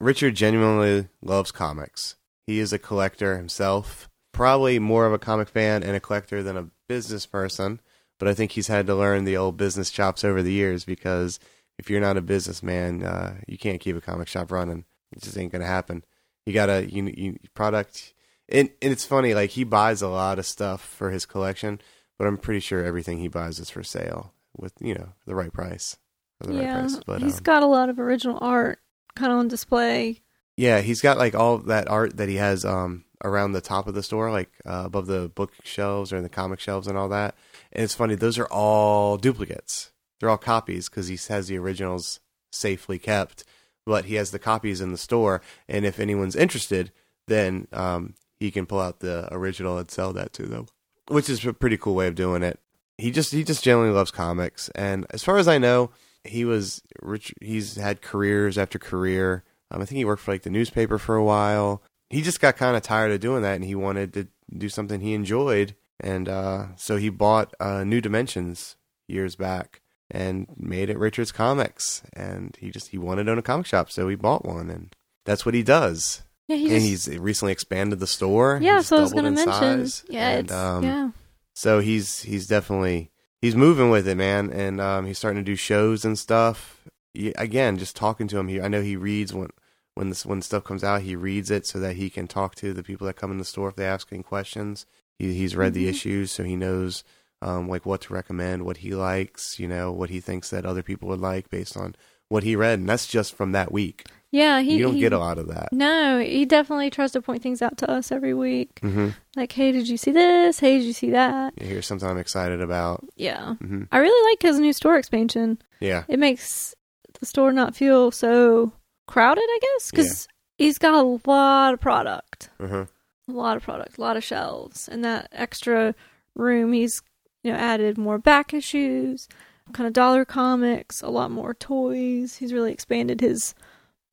[0.00, 2.16] Richard genuinely loves comics.
[2.46, 6.56] He is a collector himself, probably more of a comic fan and a collector than
[6.56, 7.80] a business person.
[8.18, 11.38] But I think he's had to learn the old business chops over the years because
[11.78, 14.84] if you're not a businessman, uh, you can't keep a comic shop running.
[15.12, 16.04] It just ain't gonna happen.
[16.44, 18.14] You gotta you, you product.
[18.48, 21.80] And, and it's funny, like he buys a lot of stuff for his collection,
[22.16, 25.52] but I'm pretty sure everything he buys is for sale with you know the right
[25.52, 25.96] price.
[26.40, 27.00] The yeah, right price.
[27.06, 28.78] But he's um, got a lot of original art
[29.14, 30.22] kind of on display.
[30.56, 33.94] yeah, he's got like all that art that he has um around the top of
[33.94, 37.34] the store, like uh, above the bookshelves or in the comic shelves and all that.
[37.72, 39.90] And it's funny; those are all duplicates.
[40.18, 42.20] They're all copies because he has the originals
[42.52, 43.44] safely kept,
[43.84, 45.42] but he has the copies in the store.
[45.68, 46.90] And if anyone's interested,
[47.26, 50.66] then um, he can pull out the original and sell that to them,
[51.08, 52.58] which is a pretty cool way of doing it.
[52.98, 55.90] He just he just generally loves comics, and as far as I know,
[56.24, 57.34] he was rich.
[57.42, 59.44] He's had careers after career.
[59.70, 61.82] Um, I think he worked for like the newspaper for a while.
[62.08, 65.00] He just got kind of tired of doing that, and he wanted to do something
[65.00, 68.76] he enjoyed, and uh, so he bought uh, New Dimensions
[69.08, 72.02] years back and made it Richards Comics.
[72.12, 74.94] And he just he wanted to own a comic shop, so he bought one, and
[75.24, 76.22] that's what he does.
[76.48, 78.60] Yeah, he and he's recently expanded the store.
[78.62, 78.76] yeah.
[78.76, 81.10] He's So I was gonna mention, size, yeah, and, um, yeah,
[81.54, 83.10] so he's he's definitely
[83.42, 86.84] he's moving with it, man, and um, he's starting to do shows and stuff.
[87.14, 89.48] He- again, just talking to him, he I know he reads when
[89.96, 92.72] when this when stuff comes out, he reads it so that he can talk to
[92.72, 94.86] the people that come in the store if they ask any questions.
[95.18, 95.90] He, he's read the Mhm.
[95.90, 97.02] issues, so he knows
[97.42, 100.82] um, like what to recommend, what he likes, you know, what he thinks that other
[100.82, 101.94] people would like based on
[102.28, 104.04] what he read, and that's just from that week.
[104.32, 104.60] yeah.
[104.60, 105.68] He you don't he, get a lot of that.
[105.72, 108.80] No, he definitely tries to point things out to us every week.
[108.80, 110.58] hmm Like, hey, did you see this?
[110.58, 111.54] Hey, did you see that?
[111.56, 113.06] Here's something I'm excited about.
[113.16, 113.54] Yeah.
[113.54, 115.58] hmm I really like his new store expansion.
[115.78, 116.74] Yeah, It makes
[117.20, 118.72] the store not feel so
[119.06, 120.26] crowded, I guess, because
[120.58, 122.86] he's got a lot of product, uh-huh.
[123.28, 125.94] a lot of product, a lot of shelves, and that extra
[126.34, 127.02] room he's
[127.46, 129.28] you know added more back issues,
[129.72, 132.36] kind of dollar comics, a lot more toys.
[132.36, 133.54] He's really expanded his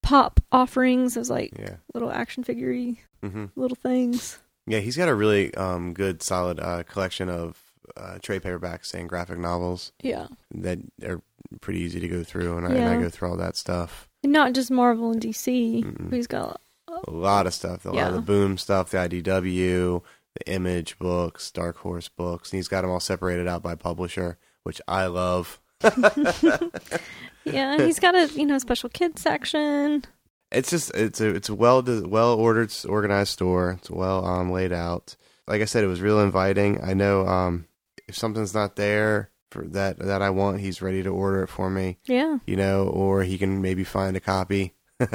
[0.04, 1.78] pop offerings as like yeah.
[1.96, 4.38] little action figure hmm little things.
[4.68, 7.60] Yeah, he's got a really um, good, solid uh, collection of
[7.98, 10.28] uh, trade paperbacks and graphic novels Yeah.
[10.54, 11.22] that are
[11.60, 14.08] pretty easy to go through, and, I, and I go through all that stuff.
[14.24, 16.14] And not just Marvel and DC.
[16.14, 20.02] He's got A lot of stuff, a lot of the Boom stuff, the IDW,
[20.36, 24.38] the Image books, Dark Horse books, and he's got them all separated out by publisher,
[24.64, 25.60] which I love.
[27.46, 30.04] yeah, he's got a you know special kids section.
[30.52, 33.78] It's just it's a it's a well well ordered, organized store.
[33.80, 35.16] It's well um, laid out.
[35.48, 36.82] Like I said, it was real inviting.
[36.82, 37.66] I know um,
[38.08, 41.70] if something's not there for that that I want, he's ready to order it for
[41.70, 41.98] me.
[42.06, 42.38] Yeah.
[42.48, 44.74] you know, or he can maybe find a copy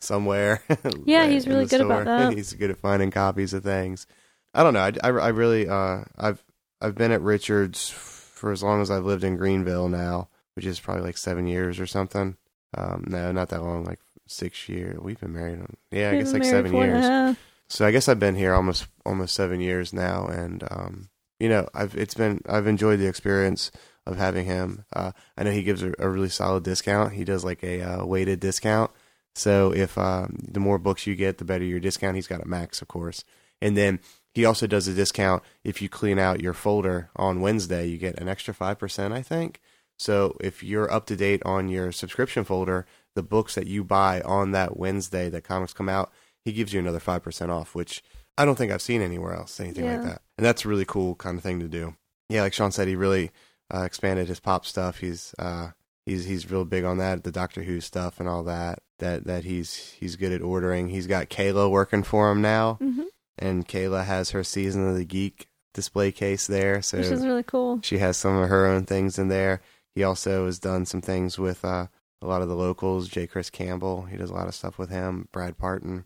[0.00, 0.62] somewhere.
[1.04, 2.18] Yeah, he's really good about store.
[2.18, 2.32] that.
[2.34, 4.06] He's good at finding copies of things.
[4.54, 4.80] I don't know.
[4.80, 6.42] I, I, I really, uh, I've,
[6.80, 10.80] I've been at Richards for as long as I've lived in Greenville now, which is
[10.80, 12.36] probably like seven years or something.
[12.76, 14.98] Um, no, not that long, like six years.
[15.00, 15.60] We've been married.
[15.60, 17.36] On, yeah, I guess like seven four and a years.
[17.68, 21.08] So I guess I've been here almost almost seven years now, and um,
[21.40, 23.70] you know, I've it's been I've enjoyed the experience
[24.06, 24.84] of having him.
[24.92, 27.12] Uh, I know he gives a, a really solid discount.
[27.12, 28.90] He does like a uh, weighted discount.
[29.34, 32.16] So if uh, the more books you get, the better your discount.
[32.16, 33.24] He's got a max, of course,
[33.60, 34.00] and then
[34.34, 37.86] he also does a discount if you clean out your folder on Wednesday.
[37.86, 39.60] You get an extra five percent, I think.
[39.98, 44.20] So if you're up to date on your subscription folder, the books that you buy
[44.22, 46.10] on that Wednesday that comics come out,
[46.44, 48.02] he gives you another five percent off, which
[48.38, 50.22] I don't think I've seen anywhere else, anything like that.
[50.38, 51.94] And that's a really cool kind of thing to do.
[52.28, 53.30] Yeah, like Sean said, he really
[53.72, 54.98] uh, expanded his pop stuff.
[54.98, 55.72] He's uh,
[56.06, 58.80] he's he's real big on that, the Doctor Who stuff and all that.
[58.98, 60.88] That that he's he's good at ordering.
[60.88, 63.02] He's got Kayla working for him now, hmm
[63.38, 66.82] and Kayla has her season of the geek display case there.
[66.82, 67.80] So Which is really cool.
[67.82, 69.60] she has some of her own things in there.
[69.94, 71.86] He also has done some things with uh,
[72.20, 73.08] a lot of the locals.
[73.08, 73.26] J.
[73.26, 75.28] Chris Campbell, he does a lot of stuff with him.
[75.32, 76.04] Brad Parton,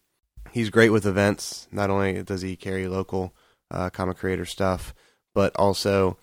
[0.50, 1.68] he's great with events.
[1.70, 3.34] Not only does he carry local
[3.70, 4.94] uh, comic creator stuff,
[5.34, 6.16] but also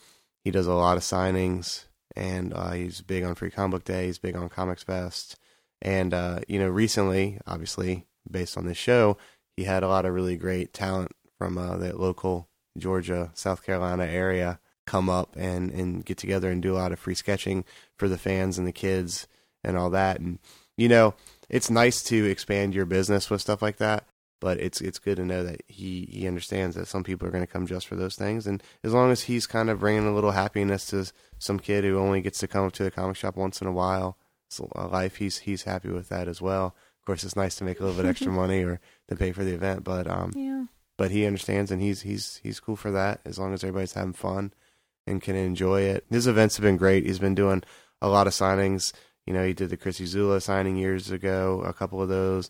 [0.43, 1.85] he does a lot of signings.
[2.15, 4.05] And uh, he's big on Free Comic Book Day.
[4.05, 5.37] He's big on Comics Fest.
[5.81, 9.17] And uh, you know, recently, obviously, based on this show,
[9.55, 12.47] he had a lot of really great talent from uh, the local
[12.77, 16.99] Georgia, South Carolina area come up and, and get together and do a lot of
[16.99, 17.63] free sketching
[17.97, 19.27] for the fans and the kids
[19.63, 20.19] and all that.
[20.19, 20.39] And
[20.77, 21.13] you know,
[21.49, 24.05] it's nice to expand your business with stuff like that,
[24.41, 27.45] but it's it's good to know that he he understands that some people are going
[27.45, 28.47] to come just for those things.
[28.47, 31.97] And as long as he's kind of bringing a little happiness to some kid who
[31.97, 35.17] only gets to come to a comic shop once in a while, it's a life.
[35.17, 36.75] He's he's happy with that as well.
[36.99, 38.79] Of course, it's nice to make a little bit extra money or
[39.15, 40.65] to pay for the event, but um, Yeah.
[40.97, 44.13] but he understands and he's he's he's cool for that as long as everybody's having
[44.13, 44.53] fun
[45.07, 46.05] and can enjoy it.
[46.09, 47.05] His events have been great.
[47.05, 47.63] He's been doing
[48.01, 48.93] a lot of signings.
[49.25, 52.49] You know, he did the Chrissie Zullo signing years ago, a couple of those.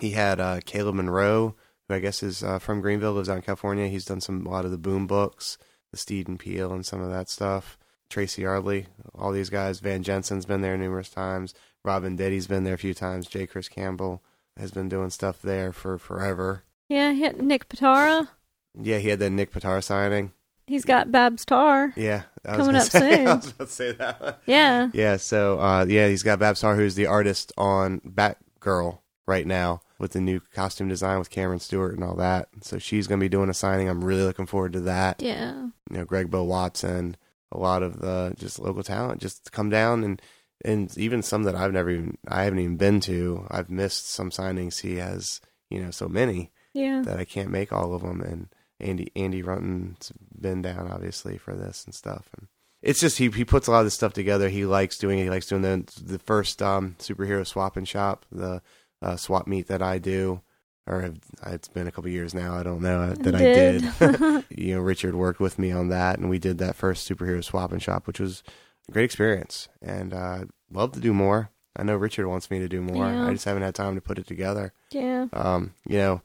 [0.00, 1.54] He had uh, Caleb Monroe,
[1.88, 3.86] who I guess is uh, from Greenville, lives out in California.
[3.88, 5.58] He's done some a lot of the Boom books.
[5.92, 7.78] the Steed and Peel and some of that stuff.
[8.10, 9.80] Tracy Yardley, all these guys.
[9.80, 11.54] Van Jensen's been there numerous times.
[11.84, 13.26] Rob Venditti's been there a few times.
[13.26, 13.46] J.
[13.46, 14.22] Chris Campbell
[14.58, 16.64] has been doing stuff there for forever.
[16.88, 18.28] Yeah, he had Nick Pitarra.
[18.80, 20.32] Yeah, he had that Nick Pitarra signing.
[20.66, 21.94] He's got Babs Tarr.
[21.96, 23.26] Yeah, I was Coming up say, soon.
[23.28, 24.20] I was about to say that.
[24.20, 24.34] One.
[24.46, 24.90] Yeah.
[24.92, 29.80] Yeah, so uh, yeah, he's got Babs Tarr, who's the artist on Batgirl right now
[29.98, 32.48] with the new costume design with Cameron Stewart and all that.
[32.60, 33.88] So she's going to be doing a signing.
[33.88, 35.22] I'm really looking forward to that.
[35.22, 35.54] Yeah.
[35.90, 37.16] You know, Greg Bo Watson,
[37.50, 40.20] a lot of the just local talent just come down and
[40.64, 43.46] and even some that I've never even I haven't even been to.
[43.50, 44.80] I've missed some signings.
[44.80, 45.40] He has
[45.70, 47.02] you know so many Yeah.
[47.04, 48.20] that I can't make all of them.
[48.20, 48.48] And
[48.80, 52.28] Andy Andy Runton's been down obviously for this and stuff.
[52.38, 52.48] And
[52.82, 54.48] it's just he he puts a lot of this stuff together.
[54.48, 55.24] He likes doing it.
[55.24, 58.62] He likes doing the the first um, superhero swap and shop, the
[59.02, 60.40] uh, swap meet that I do.
[60.86, 62.54] Or have, it's been a couple years now.
[62.54, 63.82] I don't know uh, that I Did.
[63.98, 64.44] did.
[64.48, 67.72] you know, Richard worked with me on that, and we did that first superhero swap
[67.72, 68.42] and shop, which was
[68.90, 69.68] great experience.
[69.82, 71.50] And uh, love to do more.
[71.76, 73.06] I know Richard wants me to do more.
[73.06, 73.26] Yeah.
[73.26, 75.26] I just haven't had time to put it together Yeah.
[75.32, 76.22] um, you know,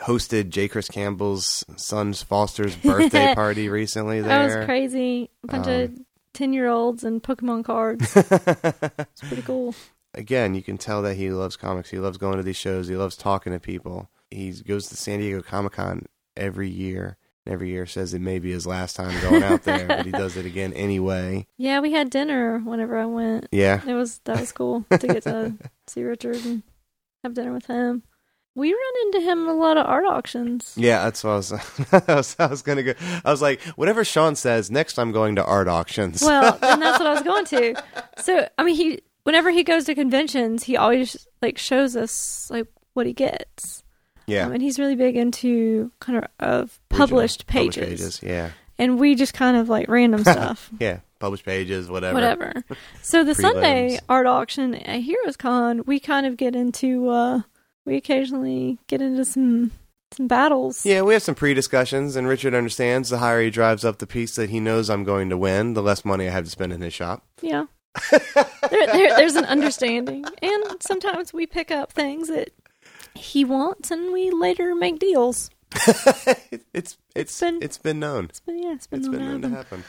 [0.00, 0.66] hosted J.
[0.68, 5.30] Chris Campbell's son's Foster's birthday party recently There, That was crazy.
[5.44, 8.12] A bunch of Um, 10 year olds and Pokemon cards.
[8.16, 9.74] It's pretty cool.
[10.14, 11.90] Again, you can tell that he loves comics.
[11.90, 12.88] He loves going to these shows.
[12.88, 14.10] He loves talking to people.
[14.30, 16.06] He goes to San Diego Comic Con
[16.36, 17.16] every year.
[17.46, 20.36] Every year says it may be his last time going out there, but he does
[20.36, 21.46] it again anyway.
[21.58, 23.48] Yeah, we had dinner whenever I went.
[23.52, 23.82] Yeah.
[23.86, 25.54] It was that was cool to get to
[25.86, 26.62] see Richard and
[27.22, 28.02] have dinner with him.
[28.56, 30.74] We run into him a lot of art auctions.
[30.76, 31.52] Yeah, that's what I was.
[32.08, 32.94] I was, I was gonna go.
[33.24, 34.70] I was like, whatever Sean says.
[34.70, 36.22] Next, I'm going to art auctions.
[36.22, 37.82] Well, and that's what I was going to.
[38.18, 42.68] So, I mean, he whenever he goes to conventions, he always like shows us like
[42.94, 43.83] what he gets.
[44.26, 47.76] Yeah, Um, and he's really big into kind of of published pages.
[47.76, 48.20] Published pages.
[48.22, 50.70] Yeah, And we just kind of like random stuff.
[50.78, 51.00] yeah.
[51.20, 51.88] Published pages.
[51.88, 52.14] Whatever.
[52.14, 52.64] Whatever.
[53.00, 57.40] So the Sunday art auction at Heroes Con, we kind of get into uh
[57.86, 59.70] we occasionally get into some
[60.12, 60.84] some battles.
[60.86, 63.08] Yeah, we have some pre-discussions, and Richard understands.
[63.10, 65.82] The higher he drives up the piece that he knows I'm going to win, the
[65.82, 67.24] less money I have to spend in his shop.
[67.42, 67.64] Yeah.
[68.10, 68.20] there,
[68.70, 70.24] there, there's an understanding.
[70.42, 72.50] And sometimes we pick up things that
[73.14, 75.50] he wants and we later make deals.
[76.72, 78.26] it's it's been- it's been known.
[78.26, 79.84] It's been, yeah, it's been, It's known been to known to happen.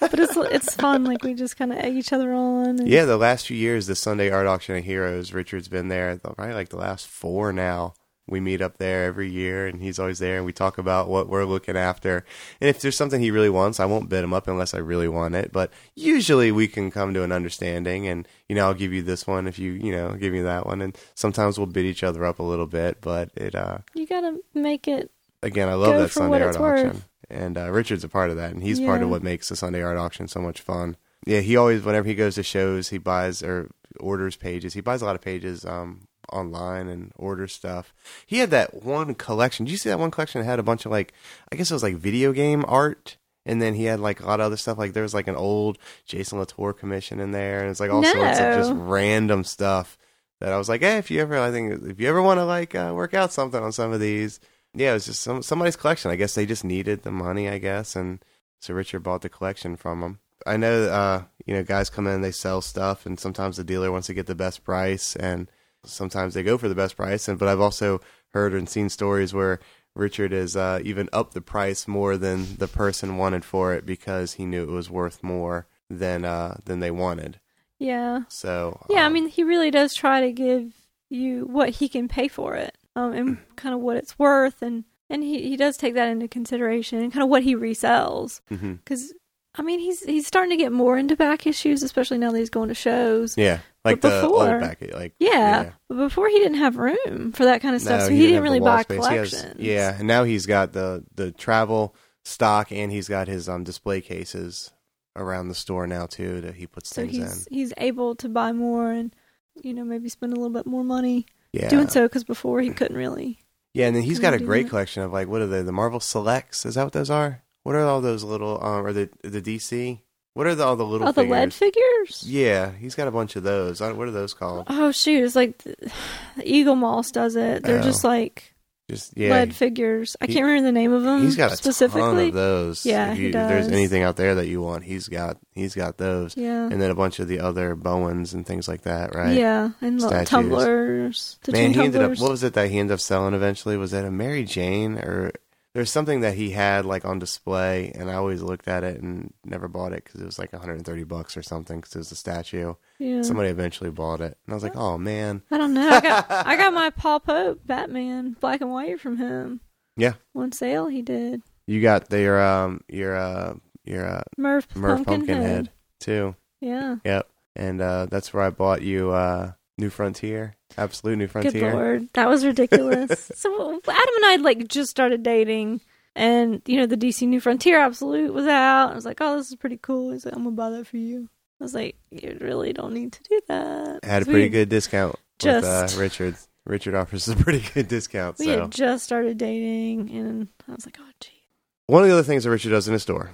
[0.00, 0.08] happen.
[0.10, 1.04] But it's it's fun.
[1.04, 2.80] Like we just kind of egg each other on.
[2.80, 6.16] And Yeah, the last few years, the Sunday art auction of Heroes, Richard's been there.
[6.18, 7.94] Probably like the last four now.
[8.28, 11.28] We meet up there every year, and he's always there, and we talk about what
[11.28, 12.24] we're looking after.
[12.60, 15.08] And if there's something he really wants, I won't bid him up unless I really
[15.08, 15.52] want it.
[15.52, 19.26] But usually, we can come to an understanding, and you know, I'll give you this
[19.26, 20.80] one if you, you know, give me that one.
[20.82, 24.38] And sometimes we'll bid each other up a little bit, but it, uh, You gotta
[24.54, 25.10] make it.
[25.42, 27.08] again, I love that Sunday art auction, worth.
[27.30, 29.82] and uh, Richard's a part of that, and he's part of what makes the Sunday
[29.82, 30.96] art auction so much fun.
[31.26, 33.70] Yeah, he always, whenever he goes to shows, he buys or
[34.00, 34.74] orders pages.
[34.74, 37.92] He buys a lot of pages um, online and order stuff.
[38.26, 39.66] He had that one collection.
[39.66, 41.12] Did you see that one collection that had a bunch of like,
[41.52, 43.16] I guess it was like video game art.
[43.46, 44.76] And then he had like a lot of other stuff.
[44.76, 48.04] Like there was like an old Jason Latour commission in there, and it's like all
[48.04, 49.96] sorts of just random stuff
[50.40, 52.44] that I was like, hey, if you ever, I think if you ever want to
[52.44, 54.38] like uh, work out something on some of these,
[54.74, 56.10] yeah, it was just some somebody's collection.
[56.10, 58.22] I guess they just needed the money, I guess, and
[58.60, 60.18] so Richard bought the collection from them.
[60.46, 63.90] I know, uh, you know, guys come in, they sell stuff, and sometimes the dealer
[63.90, 65.50] wants to get the best price, and
[65.84, 67.28] sometimes they go for the best price.
[67.28, 68.00] And but I've also
[68.32, 69.60] heard and seen stories where
[69.94, 74.34] Richard has uh, even upped the price more than the person wanted for it because
[74.34, 77.40] he knew it was worth more than uh, than they wanted.
[77.78, 78.22] Yeah.
[78.28, 80.72] So Yeah, I um, mean, he really does try to give
[81.08, 84.84] you what he can pay for it, um, and kind of what it's worth, and
[85.08, 89.14] and he he does take that into consideration, and kind of what he resells, because
[89.54, 92.50] I mean, he's he's starting to get more into back issues, especially now that he's
[92.50, 93.36] going to shows.
[93.36, 97.32] yeah, like But the before- old back, like Yeah, but before he didn't have room
[97.32, 99.06] for that kind of stuff, No, so he, didn't have the really buy space.
[99.06, 101.94] He has- yeah, and now he's got the the travel
[102.24, 104.70] stock, and he's got his um display cases
[105.16, 107.54] around the store now too that he puts so things he's in.
[107.54, 109.12] he's able to buy more and
[109.60, 112.70] you know maybe spend a little bit more money Yeah, doing so because before he
[112.70, 113.38] couldn't really.
[113.74, 114.68] yeah, and then he's got a great that?
[114.70, 115.62] collection of like what are they?
[115.62, 116.64] The Marvel Selects?
[116.64, 117.42] Is that what those are?
[117.64, 120.00] What are all those little um or the the DC?
[120.34, 121.30] What are the, all the little Oh, the figures?
[121.36, 122.22] lead figures.
[122.24, 123.80] Yeah, he's got a bunch of those.
[123.80, 124.66] I- What are those called?
[124.68, 125.24] Oh shoot!
[125.24, 125.74] It's like the,
[126.38, 127.64] Eaglemoss does it.
[127.64, 127.82] They're Oh.
[127.82, 128.54] just like
[128.88, 130.16] Just yeah, lead figures.
[130.20, 131.22] I he- can't remember the name of them.
[131.22, 132.28] he's got a ton specifically.
[132.28, 132.86] of those.
[132.86, 135.74] Yeah, if, he you, if there's anything out there that you want, he's got he's
[135.74, 139.14] got those, Yeah, and then a bunch of the other Bowens and things like that,
[139.16, 139.36] right?
[139.36, 140.28] yeah, and little Statues.
[140.30, 141.38] tumblers.
[141.50, 142.16] Man, he ended up.
[142.18, 143.76] What was it that he ended up selling eventually?
[143.76, 145.32] Was that a Mary Jane or
[145.74, 149.32] there's something that he had like on display, and I always looked at it and
[149.44, 152.16] never bought it because it was like 130 bucks or something because it was a
[152.16, 152.74] statue.
[152.98, 153.22] Yeah.
[153.22, 155.88] Somebody eventually bought it, and I was like, oh man, I don't know.
[155.88, 159.60] I got I got my Paul Pope Batman black and white from him.
[159.96, 160.14] Yeah.
[160.32, 161.42] One sale he did.
[161.66, 163.54] you got the, your um your uh
[163.84, 165.26] your uh, Murph, Murph Pumpkinhead.
[165.36, 166.34] Pumpkinhead too.
[166.60, 166.96] Yeah.
[167.04, 171.52] Yep, and uh, that's where I bought you uh New Frontier, Absolute New Frontier.
[171.52, 173.30] Good lord, that was ridiculous.
[173.34, 175.80] so Adam and I like just started dating,
[176.14, 178.90] and you know the DC New Frontier Absolute was out.
[178.90, 180.12] I was like, oh, this is pretty cool.
[180.12, 181.28] He's like, I'm gonna buy that for you.
[181.60, 184.04] I was like, you really don't need to do that.
[184.04, 186.36] Had a pretty good discount just- with uh, Richard.
[186.64, 188.38] Richard offers a pretty good discount.
[188.38, 191.44] We so had just started dating, and I was like, oh, gee.
[191.86, 193.30] One of the other things that Richard does in his store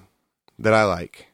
[0.60, 1.26] that I like,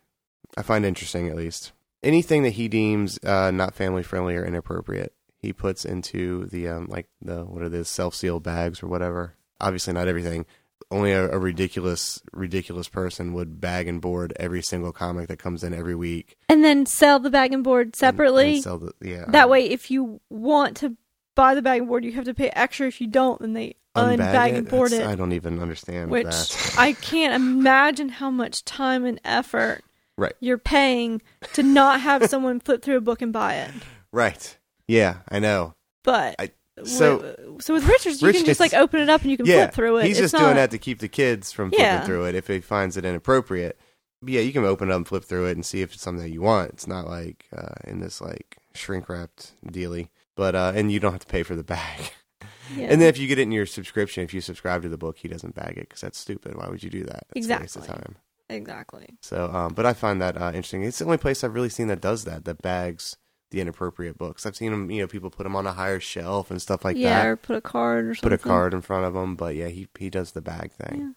[0.57, 1.73] I find interesting at least,
[2.03, 6.87] anything that he deems uh, not family friendly or inappropriate, he puts into the um,
[6.89, 9.37] like the what are the self sealed bags or whatever.
[9.61, 10.47] Obviously, not everything.
[10.91, 15.63] Only a, a ridiculous, ridiculous person would bag and board every single comic that comes
[15.63, 18.55] in every week And then sell the bag and board separately.
[18.55, 20.97] and sell the, yeah, that um, way, if you want to
[21.37, 22.89] buy the bag and board, you have to pay extra.
[22.89, 24.55] If you don't, then they unbag unbag it?
[24.57, 25.07] and board it.
[25.07, 26.75] I don't even understand which that.
[26.77, 29.85] I can't imagine how much time and effort
[30.21, 30.35] Right.
[30.41, 31.23] you're paying
[31.55, 33.71] to not have someone flip through a book and buy it.
[34.13, 34.59] right?
[34.87, 35.75] Yeah, I know.
[36.05, 36.51] But I-
[36.85, 39.47] so- wi- so with Richards, you can just like open it up and you can
[39.47, 40.05] yeah, flip through it.
[40.07, 42.05] He's It's just doing not- that to keep the kids from flipping Yeah.
[42.05, 43.79] through it if he finds it inappropriate.
[44.23, 46.03] But yeah, you can open it up and flip through it and see if it's
[46.03, 46.71] something that you want.
[46.73, 50.11] It's not like uh, in this like shrink wrapped dealy.
[50.37, 52.01] But uh, and you don't have to pay for the bag.
[52.01, 52.07] Yeah.
[52.91, 55.19] And then if you get it in your subscription, if you subscribe to the book,
[55.19, 56.55] he doesn't bag it because that's stupid.
[56.57, 57.27] Why would you do that?
[57.35, 58.05] That's a waste of Exactly.
[58.05, 58.17] time.
[58.51, 59.09] Exactly.
[59.23, 60.83] So, um, but I find that uh, interesting.
[60.83, 62.45] It's the only place I've really seen that does that.
[62.45, 63.17] That bags
[63.51, 64.47] the inappropriate books.
[64.47, 64.91] I've seen them.
[64.91, 67.23] You know, people put them on a higher shelf and stuff like yeah, that.
[67.25, 68.31] Yeah, or put a card or something.
[68.31, 69.37] Put a card in front of them.
[69.37, 71.11] But yeah, he he does the bag thing Yeah.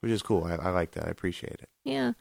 [0.00, 0.44] which is cool.
[0.44, 1.06] I, I like that.
[1.06, 1.68] I appreciate it.
[1.84, 2.12] Yeah.